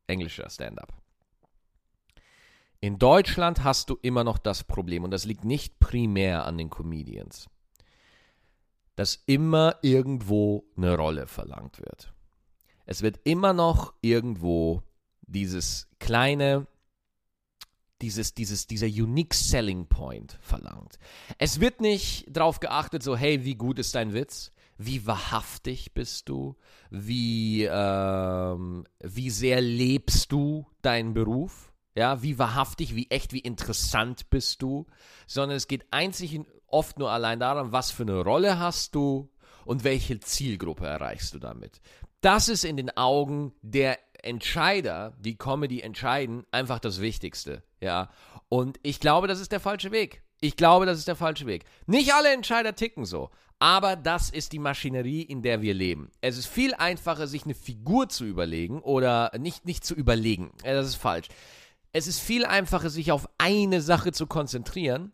englischer 0.06 0.48
Stand-up. 0.48 0.94
In 2.82 3.00
Deutschland 3.00 3.64
hast 3.64 3.90
du 3.90 3.98
immer 4.04 4.24
noch 4.24 4.38
das 4.38 4.64
Problem, 4.64 5.04
und 5.04 5.12
das 5.12 5.26
liegt 5.26 5.44
nicht 5.44 5.80
primär 5.80 6.46
an 6.46 6.58
den 6.60 6.70
Comedians, 6.70 7.50
dass 8.96 9.24
immer 9.26 9.76
irgendwo 9.82 10.66
eine 10.78 10.96
Rolle 10.96 11.26
verlangt 11.26 11.80
wird. 11.80 12.14
Es 12.86 13.02
wird 13.02 13.20
immer 13.24 13.54
noch 13.54 13.94
irgendwo 14.02 14.84
dieses 15.22 15.90
kleine 16.00 16.68
dieses, 18.02 18.34
dieses, 18.34 18.68
dieser 18.68 18.88
unique 18.88 19.34
selling 19.34 19.88
point 19.88 20.38
verlangt. 20.42 20.98
Es 21.38 21.60
wird 21.60 21.82
nicht 21.82 22.26
darauf 22.30 22.60
geachtet, 22.60 23.04
so, 23.04 23.16
hey, 23.16 23.46
wie 23.46 23.56
gut 23.56 23.80
ist 23.80 23.96
dein 23.96 24.14
Witz? 24.14 24.52
Wie 24.78 25.06
wahrhaftig 25.06 25.94
bist 25.94 26.28
du? 26.30 26.56
Wie, 26.90 27.64
ähm, 27.64 28.86
wie 29.00 29.30
sehr 29.30 29.62
lebst 29.62 30.32
du 30.32 30.66
deinen 30.82 31.14
Beruf? 31.14 31.72
Ja, 31.94 32.24
wie 32.24 32.40
wahrhaftig, 32.40 32.96
wie 32.96 33.10
echt, 33.10 33.34
wie 33.34 33.40
interessant 33.40 34.30
bist 34.30 34.62
du? 34.62 34.88
Sondern 35.28 35.58
es 35.58 35.68
geht 35.68 35.86
einzig 35.92 36.38
und 36.38 36.48
oft 36.68 36.98
nur 36.98 37.12
allein 37.12 37.40
darum, 37.40 37.72
was 37.72 37.92
für 37.92 38.04
eine 38.04 38.22
Rolle 38.22 38.60
hast 38.60 38.96
du 38.96 39.30
und 39.66 39.84
welche 39.84 40.20
Zielgruppe 40.20 40.88
erreichst 40.88 41.34
du 41.34 41.40
damit. 41.40 41.82
Das 42.22 42.50
ist 42.50 42.64
in 42.66 42.78
den 42.78 42.96
Augen 42.98 43.54
der 43.62 43.98
Entscheider, 44.24 45.14
die 45.20 45.38
Comedy 45.38 45.82
entscheiden, 45.82 46.46
einfach 46.52 46.80
das 46.80 47.02
Wichtigste. 47.02 47.64
Ja. 47.80 48.10
Und 48.50 48.80
ich 48.84 49.00
glaube, 49.00 49.28
das 49.28 49.40
ist 49.40 49.52
der 49.52 49.60
falsche 49.60 49.92
Weg. 49.92 50.24
Ich 50.40 50.56
glaube, 50.56 50.86
das 50.86 50.98
ist 50.98 51.08
der 51.08 51.16
falsche 51.16 51.46
Weg. 51.46 51.66
Nicht 51.86 52.14
alle 52.14 52.34
Entscheider 52.34 52.76
ticken 52.76 53.06
so. 53.06 53.30
Aber 53.60 53.96
das 53.96 54.32
ist 54.32 54.54
die 54.54 54.60
Maschinerie, 54.60 55.22
in 55.22 55.44
der 55.44 55.62
wir 55.62 55.76
leben. 55.76 56.10
Es 56.20 56.38
ist 56.38 56.48
viel 56.48 56.74
einfacher, 56.74 57.28
sich 57.28 57.44
eine 57.46 57.54
Figur 57.54 58.10
zu 58.10 58.26
überlegen 58.26 58.82
oder 58.82 59.32
nicht, 59.38 59.66
nicht 59.66 59.86
zu 59.86 59.94
überlegen. 59.94 60.52
Das 60.64 60.88
ist 60.88 60.96
falsch. 60.96 61.28
Es 61.94 62.08
ist 62.08 62.20
viel 62.20 62.46
einfacher, 62.46 62.90
sich 62.90 63.12
auf 63.12 63.30
eine 63.38 63.82
Sache 63.82 64.12
zu 64.14 64.26
konzentrieren 64.26 65.12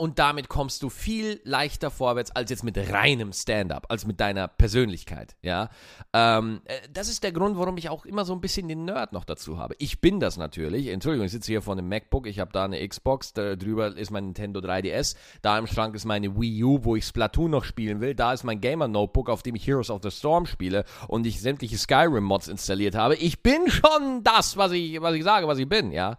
und 0.00 0.18
damit 0.18 0.48
kommst 0.48 0.82
du 0.82 0.88
viel 0.88 1.42
leichter 1.44 1.90
vorwärts 1.90 2.30
als 2.30 2.48
jetzt 2.48 2.64
mit 2.64 2.78
reinem 2.78 3.34
Stand-up, 3.34 3.84
als 3.90 4.06
mit 4.06 4.18
deiner 4.18 4.48
Persönlichkeit, 4.48 5.36
ja. 5.42 5.68
Ähm, 6.14 6.62
äh, 6.64 6.78
das 6.90 7.08
ist 7.08 7.22
der 7.22 7.32
Grund, 7.32 7.58
warum 7.58 7.76
ich 7.76 7.90
auch 7.90 8.06
immer 8.06 8.24
so 8.24 8.32
ein 8.32 8.40
bisschen 8.40 8.66
den 8.66 8.86
Nerd 8.86 9.12
noch 9.12 9.24
dazu 9.24 9.58
habe. 9.58 9.74
Ich 9.78 10.00
bin 10.00 10.18
das 10.18 10.38
natürlich. 10.38 10.88
Entschuldigung, 10.88 11.26
ich 11.26 11.32
sitze 11.32 11.52
hier 11.52 11.60
vor 11.60 11.74
einem 11.74 11.86
MacBook, 11.90 12.26
ich 12.26 12.40
habe 12.40 12.50
da 12.50 12.64
eine 12.64 12.88
Xbox, 12.88 13.34
da 13.34 13.56
drüber 13.56 13.94
ist 13.94 14.10
mein 14.10 14.24
Nintendo 14.24 14.60
3DS, 14.60 15.16
da 15.42 15.58
im 15.58 15.66
Schrank 15.66 15.94
ist 15.94 16.06
meine 16.06 16.34
Wii 16.40 16.64
U, 16.64 16.78
wo 16.82 16.96
ich 16.96 17.04
Splatoon 17.04 17.50
noch 17.50 17.64
spielen 17.64 18.00
will, 18.00 18.14
da 18.14 18.32
ist 18.32 18.42
mein 18.42 18.62
Gamer-Notebook, 18.62 19.28
auf 19.28 19.42
dem 19.42 19.54
ich 19.54 19.66
Heroes 19.66 19.90
of 19.90 20.00
the 20.02 20.10
Storm 20.10 20.46
spiele 20.46 20.86
und 21.08 21.26
ich 21.26 21.42
sämtliche 21.42 21.76
Skyrim-Mods 21.76 22.48
installiert 22.48 22.94
habe. 22.94 23.16
Ich 23.16 23.42
bin 23.42 23.68
schon 23.68 24.22
das, 24.24 24.56
was 24.56 24.72
ich, 24.72 24.98
was 25.02 25.14
ich 25.14 25.24
sage, 25.24 25.46
was 25.46 25.58
ich 25.58 25.68
bin, 25.68 25.92
ja. 25.92 26.16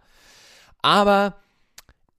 Aber 0.82 1.34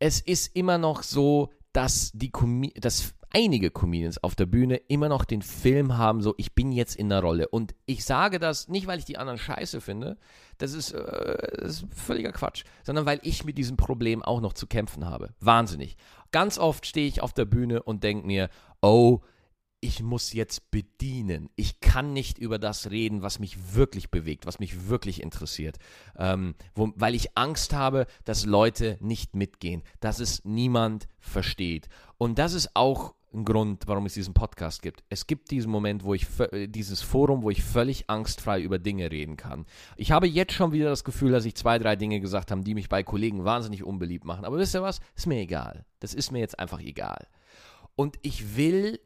es 0.04 0.20
ist 0.20 0.54
immer 0.54 0.78
noch 0.78 1.02
so, 1.02 1.50
dass 1.72 2.12
die 2.14 2.30
Com 2.30 2.70
dass 2.76 3.14
einige 3.30 3.72
Comedians 3.72 4.22
auf 4.22 4.36
der 4.36 4.46
Bühne 4.46 4.76
immer 4.90 5.08
noch 5.08 5.24
den 5.24 5.42
Film 5.42 5.98
haben, 5.98 6.22
so 6.22 6.36
ich 6.38 6.54
bin 6.54 6.74
jetzt 6.74 6.98
in 6.98 7.08
der 7.08 7.22
Rolle. 7.22 7.48
Und 7.48 7.74
ich 7.86 8.04
sage 8.04 8.38
das 8.38 8.68
nicht, 8.68 8.86
weil 8.86 9.00
ich 9.00 9.06
die 9.06 9.18
anderen 9.18 9.40
scheiße 9.40 9.80
finde, 9.80 10.18
das 10.58 10.74
ist, 10.74 10.92
äh, 10.92 11.58
das 11.58 11.82
ist 11.82 11.86
völliger 11.96 12.34
Quatsch, 12.34 12.66
sondern 12.84 13.06
weil 13.06 13.22
ich 13.24 13.46
mit 13.46 13.58
diesem 13.58 13.78
Problem 13.78 14.22
auch 14.22 14.42
noch 14.42 14.54
zu 14.54 14.68
kämpfen 14.68 15.06
habe. 15.06 15.30
Wahnsinnig. 15.40 15.96
Ganz 16.32 16.60
oft 16.60 16.86
stehe 16.86 17.08
ich 17.08 17.22
auf 17.22 17.32
der 17.32 17.46
Bühne 17.46 17.82
und 17.82 18.04
denke 18.04 18.28
mir, 18.28 18.50
oh, 18.82 19.22
ich 19.84 20.02
muss 20.02 20.32
jetzt 20.32 20.72
bedienen. 20.72 21.50
Ich 21.58 21.82
kann 21.82 22.14
nicht 22.14 22.38
über 22.38 22.58
das 22.58 22.90
reden, 22.90 23.22
was 23.22 23.40
mich 23.40 23.76
wirklich 23.76 24.10
bewegt, 24.10 24.46
was 24.46 24.60
mich 24.60 24.88
wirklich 24.88 25.22
interessiert. 25.22 25.78
Ähm, 26.18 26.56
wo, 26.74 26.94
weil 26.96 27.14
ich 27.16 27.38
Angst 27.38 27.74
habe, 27.74 28.08
dass 28.24 28.46
Leute 28.46 28.98
nicht 29.02 29.36
mitgehen, 29.36 29.84
dass 30.00 30.20
es 30.20 30.46
niemand 30.46 31.10
versteht. 31.20 31.90
Und 32.18 32.40
das 32.40 32.54
ist 32.54 32.76
auch 32.76 33.14
ein 33.34 33.44
Grund, 33.44 33.84
warum 33.88 34.06
es 34.06 34.14
diesen 34.14 34.34
Podcast 34.34 34.82
gibt. 34.82 35.04
Es 35.10 35.28
gibt 35.28 35.52
diesen 35.52 35.70
Moment, 35.70 36.06
wo 36.06 36.14
ich 36.14 36.28
dieses 36.68 37.02
Forum, 37.02 37.42
wo 37.42 37.50
ich 37.50 37.62
völlig 37.62 38.10
angstfrei 38.10 38.62
über 38.62 38.80
Dinge 38.80 39.12
reden 39.12 39.36
kann. 39.36 39.66
Ich 39.98 40.12
habe 40.12 40.28
jetzt 40.28 40.54
schon 40.54 40.72
wieder 40.72 40.90
das 40.90 41.04
Gefühl, 41.04 41.32
dass 41.32 41.44
ich 41.44 41.56
zwei, 41.56 41.78
drei 41.78 41.98
Dinge 41.98 42.22
gesagt 42.22 42.52
habe, 42.52 42.62
die 42.62 42.76
mich 42.76 42.88
bei 42.88 43.04
Kollegen 43.04 43.44
wahnsinnig 43.44 43.84
unbeliebt 43.84 44.24
machen. 44.24 44.46
Aber 44.46 44.58
wisst 44.60 44.76
ihr 44.76 44.82
was? 44.82 45.02
Ist 45.16 45.28
mir 45.28 45.42
egal. 45.42 45.84
Das 46.00 46.14
ist 46.14 46.32
mir 46.32 46.40
jetzt 46.40 46.58
einfach 46.58 46.80
egal. 46.80 47.28
Und 47.96 48.18
ich 48.22 48.56
will 48.56 49.00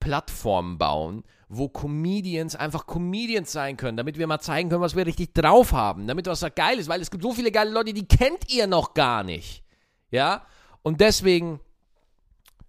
Plattformen 0.00 0.78
bauen, 0.78 1.24
wo 1.48 1.68
Comedians 1.68 2.54
einfach 2.54 2.86
Comedians 2.86 3.52
sein 3.52 3.76
können, 3.76 3.96
damit 3.96 4.18
wir 4.18 4.26
mal 4.26 4.40
zeigen 4.40 4.68
können, 4.68 4.82
was 4.82 4.96
wir 4.96 5.06
richtig 5.06 5.34
drauf 5.34 5.72
haben, 5.72 6.06
damit 6.06 6.26
was 6.26 6.40
da 6.40 6.48
geil 6.48 6.78
ist, 6.78 6.88
weil 6.88 7.00
es 7.00 7.10
gibt 7.10 7.22
so 7.22 7.32
viele 7.32 7.50
geile 7.50 7.70
Leute, 7.70 7.92
die 7.92 8.06
kennt 8.06 8.52
ihr 8.52 8.66
noch 8.66 8.94
gar 8.94 9.22
nicht. 9.22 9.64
Ja? 10.10 10.46
Und 10.82 11.00
deswegen 11.00 11.60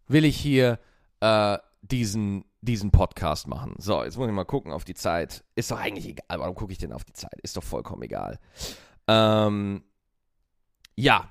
will 0.08 0.26
ich 0.26 0.38
hier 0.38 0.80
äh, 1.20 1.58
diesen, 1.82 2.46
diesen 2.62 2.92
Podcast 2.92 3.48
machen. 3.48 3.76
So, 3.78 4.04
jetzt 4.04 4.18
muss 4.18 4.28
ich 4.28 4.34
mal 4.34 4.46
gucken 4.46 4.72
auf 4.72 4.86
die 4.86 4.96
Zeit. 4.96 5.44
Ist 5.56 5.72
doch 5.72 5.80
eigentlich 5.80 6.08
egal. 6.08 6.40
Warum 6.40 6.56
gucke 6.56 6.72
ich 6.72 6.78
denn 6.78 6.94
auf 6.94 7.04
die 7.04 7.14
Zeit? 7.14 7.40
Ist 7.42 7.58
doch 7.58 7.64
vollkommen 7.64 8.02
egal. 8.04 8.40
Ähm, 9.08 9.84
ja. 10.96 11.30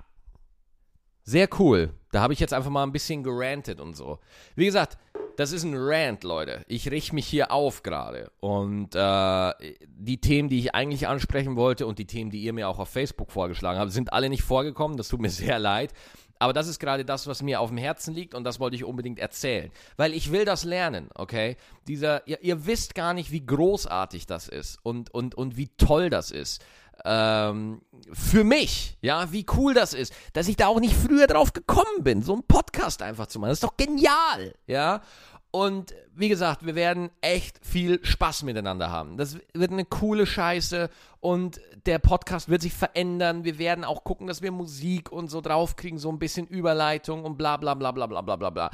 Sehr 1.25 1.49
cool. 1.59 1.93
Da 2.11 2.23
habe 2.23 2.33
ich 2.33 2.41
jetzt 2.41 2.55
einfach 2.55 2.71
mal 2.71 2.85
ein 2.85 2.93
bisschen 2.93 3.23
gerantet 3.23 3.81
und 3.81 3.95
so. 3.95 4.19
Wie 4.57 4.65
gesagt, 4.65 4.97
das 5.39 5.53
ist 5.53 5.63
ein 5.63 5.75
Rant, 5.77 6.25
Leute. 6.25 6.65
Ich 6.67 6.91
richte 6.91 7.15
mich 7.15 7.29
hier 7.29 7.53
auf 7.53 7.85
gerade. 7.85 8.33
Und 8.41 8.97
äh, 8.97 9.53
die 9.87 10.21
Themen, 10.21 10.49
die 10.49 10.59
ich 10.59 10.75
eigentlich 10.75 11.07
ansprechen 11.07 11.55
wollte 11.55 11.87
und 11.87 12.01
die 12.01 12.07
Themen, 12.07 12.33
die 12.33 12.43
ihr 12.43 12.53
mir 12.53 12.69
auch 12.69 12.81
auf 12.81 12.89
Facebook 12.89 13.31
vorgeschlagen 13.31 13.79
habt, 13.79 13.93
sind 13.93 14.13
alle 14.13 14.31
nicht 14.31 14.43
vorgekommen. 14.43 14.97
Das 14.97 15.07
tut 15.07 15.21
mir 15.21 15.31
sehr 15.31 15.61
leid. 15.61 15.93
Aber 16.41 16.53
das 16.53 16.67
ist 16.67 16.81
gerade 16.81 17.05
das, 17.05 17.29
was 17.29 17.41
mir 17.41 17.61
auf 17.61 17.69
dem 17.69 17.79
Herzen 17.79 18.15
liegt 18.15 18.35
und 18.35 18.43
das 18.43 18.59
wollte 18.59 18.75
ich 18.75 18.83
unbedingt 18.83 19.21
erzählen. 19.21 19.71
Weil 19.97 20.13
ich 20.13 20.33
will 20.33 20.45
das 20.45 20.65
lernen, 20.65 21.09
okay? 21.15 21.57
Dieser, 21.87 22.27
ihr, 22.27 22.43
ihr 22.43 22.67
wisst 22.67 22.97
gar 22.97 23.15
nicht, 23.15 23.31
wie 23.31 23.47
großartig 23.47 24.27
das 24.27 24.49
ist 24.49 24.81
und, 24.83 25.15
und, 25.15 25.37
und 25.37 25.57
wie 25.57 25.69
toll 25.77 26.11
das 26.11 26.33
ist. 26.33 26.65
Ähm, 27.05 27.83
für 28.13 28.45
mich, 28.45 28.99
ja, 29.01 29.31
wie 29.33 29.47
cool 29.57 29.75
das 29.75 29.95
ist, 29.95 30.13
dass 30.33 30.49
ich 30.49 30.57
da 30.57 30.67
auch 30.67 30.81
nicht 30.81 30.95
früher 30.95 31.27
drauf 31.27 31.53
gekommen 31.53 32.03
bin, 32.03 32.23
so 32.23 32.33
einen 32.33 32.43
Podcast 32.43 33.03
einfach 33.03 33.27
zu 33.27 33.39
machen. 33.39 33.51
Das 33.51 33.59
ist 33.59 33.65
doch 33.65 33.77
genial, 33.77 34.55
ja. 34.67 35.03
Und 35.51 35.95
wie 36.15 36.29
gesagt, 36.29 36.67
wir 36.67 36.75
werden 36.75 37.11
echt 37.23 37.65
viel 37.65 38.05
Spaß 38.05 38.43
miteinander 38.43 38.91
haben. 38.91 39.17
Das 39.17 39.39
wird 39.55 39.73
eine 39.73 39.87
coole 39.87 40.27
Scheiße 40.27 40.91
und 41.21 41.61
der 41.87 41.99
Podcast 41.99 42.51
wird 42.51 42.61
sich 42.61 42.75
verändern. 42.75 43.45
Wir 43.45 43.59
werden 43.59 43.85
auch 43.85 44.05
gucken, 44.05 44.27
dass 44.27 44.43
wir 44.43 44.53
Musik 44.53 45.11
und 45.11 45.29
so 45.29 45.41
draufkriegen, 45.41 45.99
so 45.99 46.11
ein 46.11 46.19
bisschen 46.19 46.47
Überleitung 46.47 47.25
und 47.25 47.39
bla 47.39 47.57
bla 47.57 47.75
bla 47.75 47.93
bla 47.93 48.07
bla 48.07 48.21
bla 48.21 48.37
bla 48.37 48.51
bla. 48.51 48.71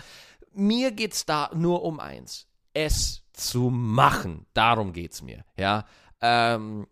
Mir 0.53 0.91
geht's 0.91 1.25
da 1.27 1.51
nur 1.55 1.85
um 1.85 2.01
eins. 2.01 2.49
Es 2.73 3.23
zu 3.33 3.71
machen. 3.71 4.47
Darum 4.53 4.93
geht's 4.93 5.23
mir. 5.23 5.45
Ja. 5.57 5.85
Ähm, 6.21 6.89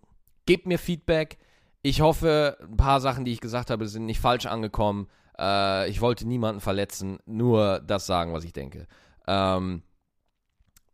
gebt 0.47 0.67
mir 0.67 0.79
Feedback. 0.79 1.39
Ich 1.83 2.01
hoffe, 2.01 2.57
ein 2.61 2.77
paar 2.77 3.01
Sachen, 3.01 3.25
die 3.25 3.33
ich 3.33 3.41
gesagt 3.41 3.71
habe, 3.71 3.89
sind 3.89 4.07
nicht 4.07 4.21
falsch 4.21 4.47
angekommen. 4.47 5.09
Äh, 5.39 5.89
ich 5.91 6.01
wollte 6.01 6.27
niemanden 6.27 6.61
verletzen, 6.61 7.19
nur 7.27 7.81
das 7.81 8.07
sagen, 8.07 8.33
was 8.33 8.45
ich 8.45 8.53
denke. 8.53 8.87
Ähm, 9.27 9.83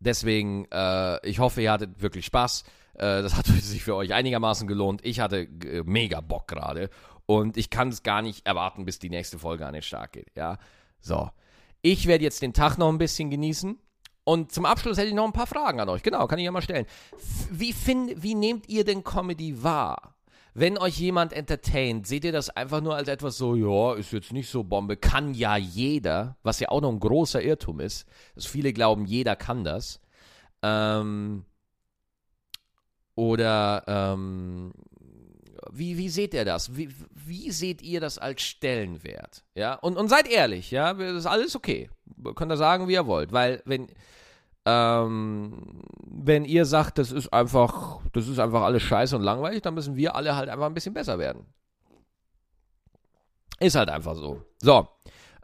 deswegen, 0.00 0.66
äh, 0.70 1.26
ich 1.26 1.38
hoffe, 1.38 1.62
ihr 1.62 1.72
hattet 1.72 2.00
wirklich 2.00 2.26
Spaß. 2.26 2.64
Äh, 2.94 3.22
das 3.22 3.34
hat 3.36 3.46
sich 3.46 3.82
für 3.82 3.94
euch 3.94 4.14
einigermaßen 4.14 4.66
gelohnt. 4.66 5.04
Ich 5.04 5.20
hatte 5.20 5.40
äh, 5.40 5.82
mega 5.84 6.20
Bock 6.20 6.48
gerade. 6.48 6.90
Und 7.26 7.58
ich 7.58 7.68
kann 7.68 7.88
es 7.88 8.02
gar 8.02 8.22
nicht 8.22 8.46
erwarten, 8.46 8.86
bis 8.86 8.98
die 8.98 9.10
nächste 9.10 9.38
Folge 9.38 9.66
an 9.66 9.74
den 9.74 9.82
Start 9.82 10.12
geht. 10.12 10.30
Ja, 10.34 10.56
so. 11.00 11.30
Ich 11.82 12.06
werde 12.06 12.24
jetzt 12.24 12.42
den 12.42 12.54
Tag 12.54 12.78
noch 12.78 12.88
ein 12.88 12.98
bisschen 12.98 13.30
genießen. 13.30 13.78
Und 14.28 14.52
zum 14.52 14.66
Abschluss 14.66 14.98
hätte 14.98 15.08
ich 15.08 15.14
noch 15.14 15.24
ein 15.24 15.32
paar 15.32 15.46
Fragen 15.46 15.80
an 15.80 15.88
euch. 15.88 16.02
Genau, 16.02 16.26
kann 16.26 16.38
ich 16.38 16.44
ja 16.44 16.50
mal 16.50 16.60
stellen. 16.60 16.84
Wie, 17.50 17.72
find, 17.72 18.22
wie 18.22 18.34
nehmt 18.34 18.68
ihr 18.68 18.84
denn 18.84 19.02
Comedy 19.02 19.62
wahr? 19.62 20.16
wenn 20.54 20.76
euch 20.76 20.98
jemand 20.98 21.32
entertaint, 21.32 22.08
seht 22.08 22.24
ihr 22.24 22.32
das 22.32 22.50
einfach 22.50 22.80
nur 22.80 22.96
als 22.96 23.06
etwas 23.06 23.38
so, 23.38 23.54
ja, 23.54 23.94
ist 23.94 24.12
jetzt 24.12 24.32
nicht 24.32 24.50
so 24.50 24.64
Bombe, 24.64 24.96
kann 24.96 25.32
ja 25.32 25.56
jeder, 25.56 26.36
was 26.42 26.58
ja 26.58 26.68
auch 26.70 26.80
noch 26.80 26.90
ein 26.90 26.98
großer 26.98 27.40
Irrtum 27.40 27.78
ist, 27.78 28.08
dass 28.34 28.46
viele 28.46 28.72
glauben, 28.72 29.04
jeder 29.04 29.36
kann 29.36 29.62
das. 29.62 30.00
Ähm, 30.62 31.44
oder 33.14 33.84
ähm, 33.86 34.72
wie, 35.70 35.96
wie 35.98 36.08
seht 36.08 36.34
ihr 36.34 36.44
das? 36.44 36.76
Wie, 36.76 36.88
wie 37.10 37.50
seht 37.50 37.82
ihr 37.82 38.00
das 38.00 38.18
als 38.18 38.42
Stellenwert? 38.42 39.44
Ja, 39.54 39.74
und, 39.74 39.96
und 39.96 40.08
seid 40.08 40.28
ehrlich, 40.28 40.70
ja, 40.70 40.94
das 40.94 41.16
ist 41.16 41.26
alles 41.26 41.56
okay. 41.56 41.90
Könnt 42.34 42.52
ihr 42.52 42.56
sagen, 42.56 42.88
wie 42.88 42.94
ihr 42.94 43.06
wollt, 43.06 43.32
weil 43.32 43.62
wenn 43.64 43.88
ähm, 44.68 45.82
wenn 46.04 46.44
ihr 46.44 46.66
sagt, 46.66 46.98
das 46.98 47.10
ist 47.10 47.32
einfach, 47.32 48.00
das 48.12 48.28
ist 48.28 48.38
einfach 48.38 48.62
alles 48.62 48.82
scheiße 48.82 49.16
und 49.16 49.22
langweilig, 49.22 49.62
dann 49.62 49.72
müssen 49.74 49.96
wir 49.96 50.14
alle 50.14 50.36
halt 50.36 50.50
einfach 50.50 50.66
ein 50.66 50.74
bisschen 50.74 50.92
besser 50.92 51.18
werden. 51.18 51.46
Ist 53.60 53.76
halt 53.76 53.88
einfach 53.88 54.14
so. 54.14 54.42
So. 54.60 54.86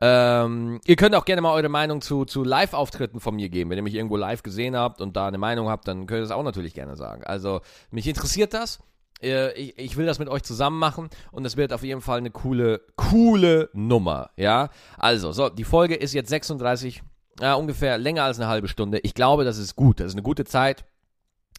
Ähm, 0.01 0.81
ihr 0.85 0.97
könnt 0.97 1.15
auch 1.15 1.25
gerne 1.25 1.41
mal 1.41 1.55
eure 1.55 1.71
Meinung 1.71 2.03
zu, 2.03 2.27
zu 2.27 2.45
Live-Auftritten 2.45 3.21
von 3.21 3.35
mir 3.35 3.49
geben. 3.49 3.71
Wenn 3.71 3.79
ihr 3.79 3.83
mich 3.83 3.95
irgendwo 3.95 4.17
live 4.17 4.43
gesehen 4.43 4.77
habt 4.77 5.01
und 5.01 5.17
da 5.17 5.29
eine 5.29 5.39
Meinung 5.39 5.69
habt, 5.69 5.89
dann 5.89 6.07
könnt 6.07 6.19
ihr 6.19 6.23
das 6.23 6.31
auch 6.31 6.43
natürlich 6.43 6.75
gerne 6.75 6.97
sagen. 6.97 7.25
Also, 7.25 7.61
mich 7.91 8.07
interessiert 8.07 8.53
das. 8.53 8.81
Äh, 9.25 9.53
ich, 9.55 9.79
ich, 9.79 9.97
will 9.97 10.07
das 10.07 10.19
mit 10.19 10.29
euch 10.29 10.43
zusammen 10.43 10.79
machen 10.79 11.09
und 11.33 11.45
es 11.45 11.57
wird 11.57 11.73
auf 11.73 11.83
jeden 11.83 12.01
Fall 12.01 12.19
eine 12.19 12.31
coole, 12.31 12.83
coole 12.97 13.71
Nummer. 13.73 14.31
Ja, 14.37 14.69
also, 14.99 15.33
so, 15.33 15.49
die 15.49 15.65
Folge 15.65 15.95
ist 15.95 16.13
jetzt 16.13 16.29
36 16.29 17.03
ja, 17.41 17.55
ungefähr 17.55 17.99
länger 17.99 18.25
als 18.25 18.39
eine 18.39 18.49
halbe 18.49 18.69
Stunde. 18.69 18.99
Ich 19.01 19.15
glaube, 19.15 19.45
das 19.45 19.59
ist 19.59 19.77
gut. 19.77 20.01
Das 20.01 20.09
ist 20.09 20.15
eine 20.15 20.23
gute 20.23 20.45
Zeit. 20.45 20.85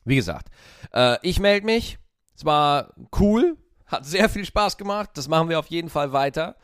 Wie 0.06 0.16
gesagt, 0.16 0.50
äh, 0.94 1.18
ich 1.22 1.40
melde 1.40 1.66
mich. 1.66 1.98
Es 2.36 2.46
war 2.46 2.94
cool. 3.20 3.58
Hat 3.86 4.06
sehr 4.06 4.30
viel 4.30 4.46
Spaß 4.46 4.78
gemacht. 4.78 5.12
Das 5.16 5.28
machen 5.28 5.50
wir 5.50 5.60
auf 5.60 5.68
jeden 5.68 5.90
Fall 5.90 6.12
weiter. 6.14 6.56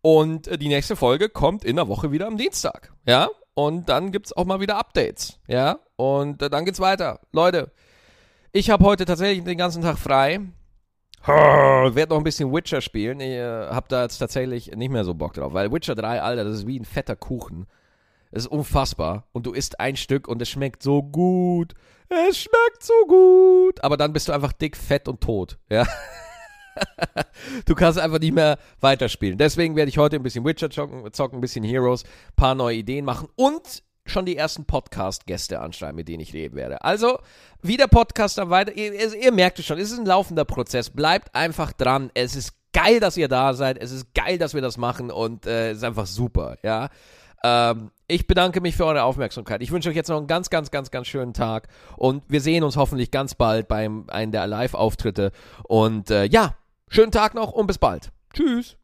Und 0.00 0.48
äh, 0.48 0.58
die 0.58 0.68
nächste 0.68 0.96
Folge 0.96 1.28
kommt 1.28 1.64
in 1.64 1.76
der 1.76 1.88
Woche 1.88 2.12
wieder 2.12 2.26
am 2.26 2.36
Dienstag. 2.36 2.92
Ja? 3.06 3.28
Und 3.54 3.88
dann 3.88 4.12
gibt 4.12 4.26
es 4.26 4.36
auch 4.36 4.44
mal 4.44 4.60
wieder 4.60 4.78
Updates. 4.78 5.38
Ja? 5.46 5.78
Und 5.96 6.42
äh, 6.42 6.50
dann 6.50 6.64
geht's 6.64 6.80
weiter. 6.80 7.20
Leute, 7.32 7.72
ich 8.54 8.70
habe 8.70 8.84
heute 8.84 9.04
tatsächlich 9.04 9.42
den 9.44 9.58
ganzen 9.58 9.82
Tag 9.82 9.98
frei. 9.98 10.40
Werde 11.26 12.10
noch 12.10 12.18
ein 12.18 12.24
bisschen 12.24 12.52
Witcher 12.52 12.80
spielen. 12.80 13.18
Ich 13.18 13.30
äh, 13.30 13.66
habe 13.66 13.86
da 13.88 14.02
jetzt 14.02 14.18
tatsächlich 14.18 14.70
nicht 14.76 14.90
mehr 14.90 15.04
so 15.04 15.14
Bock 15.14 15.34
drauf, 15.34 15.52
weil 15.54 15.72
Witcher 15.72 15.96
3, 15.96 16.22
Alter, 16.22 16.44
das 16.44 16.58
ist 16.58 16.66
wie 16.66 16.78
ein 16.78 16.84
fetter 16.84 17.16
Kuchen. 17.16 17.66
Es 18.30 18.44
ist 18.44 18.52
unfassbar. 18.52 19.26
Und 19.32 19.46
du 19.46 19.52
isst 19.52 19.80
ein 19.80 19.96
Stück 19.96 20.28
und 20.28 20.40
es 20.40 20.48
schmeckt 20.48 20.84
so 20.84 21.02
gut. 21.02 21.74
Es 22.08 22.38
schmeckt 22.38 22.82
so 22.82 22.94
gut. 23.08 23.82
Aber 23.82 23.96
dann 23.96 24.12
bist 24.12 24.28
du 24.28 24.32
einfach 24.32 24.52
dick, 24.52 24.76
fett 24.76 25.08
und 25.08 25.20
tot. 25.20 25.58
Ja. 25.68 25.84
du 27.66 27.74
kannst 27.74 27.98
einfach 27.98 28.20
nicht 28.20 28.34
mehr 28.34 28.58
weiterspielen. 28.80 29.36
Deswegen 29.36 29.74
werde 29.74 29.88
ich 29.88 29.98
heute 29.98 30.14
ein 30.14 30.22
bisschen 30.22 30.44
Witcher 30.44 30.70
zocken, 30.70 31.12
zocken 31.12 31.38
ein 31.38 31.40
bisschen 31.40 31.64
Heroes, 31.64 32.04
ein 32.04 32.36
paar 32.36 32.54
neue 32.54 32.76
Ideen 32.76 33.04
machen 33.04 33.28
und 33.34 33.82
schon 34.06 34.26
die 34.26 34.36
ersten 34.36 34.64
Podcast-Gäste 34.64 35.60
anschreiben, 35.60 35.96
mit 35.96 36.08
denen 36.08 36.20
ich 36.20 36.32
reden 36.34 36.56
werde. 36.56 36.82
Also, 36.82 37.18
wie 37.62 37.76
der 37.76 37.86
Podcast 37.86 38.38
dann 38.38 38.50
weiter, 38.50 38.72
ihr, 38.76 39.14
ihr, 39.14 39.32
merkt 39.32 39.58
es 39.58 39.66
schon, 39.66 39.78
es 39.78 39.90
ist 39.90 39.98
ein 39.98 40.06
laufender 40.06 40.44
Prozess. 40.44 40.90
Bleibt 40.90 41.34
einfach 41.34 41.72
dran. 41.72 42.10
Es 42.14 42.36
ist 42.36 42.52
geil, 42.72 43.00
dass 43.00 43.16
ihr 43.16 43.28
da 43.28 43.54
seid. 43.54 43.78
Es 43.78 43.92
ist 43.92 44.14
geil, 44.14 44.38
dass 44.38 44.54
wir 44.54 44.60
das 44.60 44.76
machen 44.76 45.10
und 45.10 45.46
äh, 45.46 45.70
es 45.70 45.78
ist 45.78 45.84
einfach 45.84 46.06
super, 46.06 46.56
ja. 46.62 46.90
Ähm, 47.42 47.90
ich 48.08 48.26
bedanke 48.26 48.60
mich 48.60 48.76
für 48.76 48.86
eure 48.86 49.02
Aufmerksamkeit. 49.02 49.62
Ich 49.62 49.70
wünsche 49.70 49.88
euch 49.88 49.96
jetzt 49.96 50.08
noch 50.08 50.18
einen 50.18 50.26
ganz, 50.26 50.50
ganz, 50.50 50.70
ganz, 50.70 50.90
ganz 50.90 51.06
schönen 51.06 51.34
Tag 51.34 51.68
und 51.96 52.24
wir 52.28 52.40
sehen 52.40 52.64
uns 52.64 52.76
hoffentlich 52.76 53.10
ganz 53.10 53.34
bald 53.34 53.68
beim 53.68 54.04
einem 54.08 54.32
der 54.32 54.46
Live-Auftritte. 54.46 55.30
Und 55.62 56.10
äh, 56.10 56.24
ja, 56.24 56.56
schönen 56.88 57.12
Tag 57.12 57.34
noch 57.34 57.52
und 57.52 57.66
bis 57.66 57.78
bald. 57.78 58.12
Tschüss. 58.34 58.76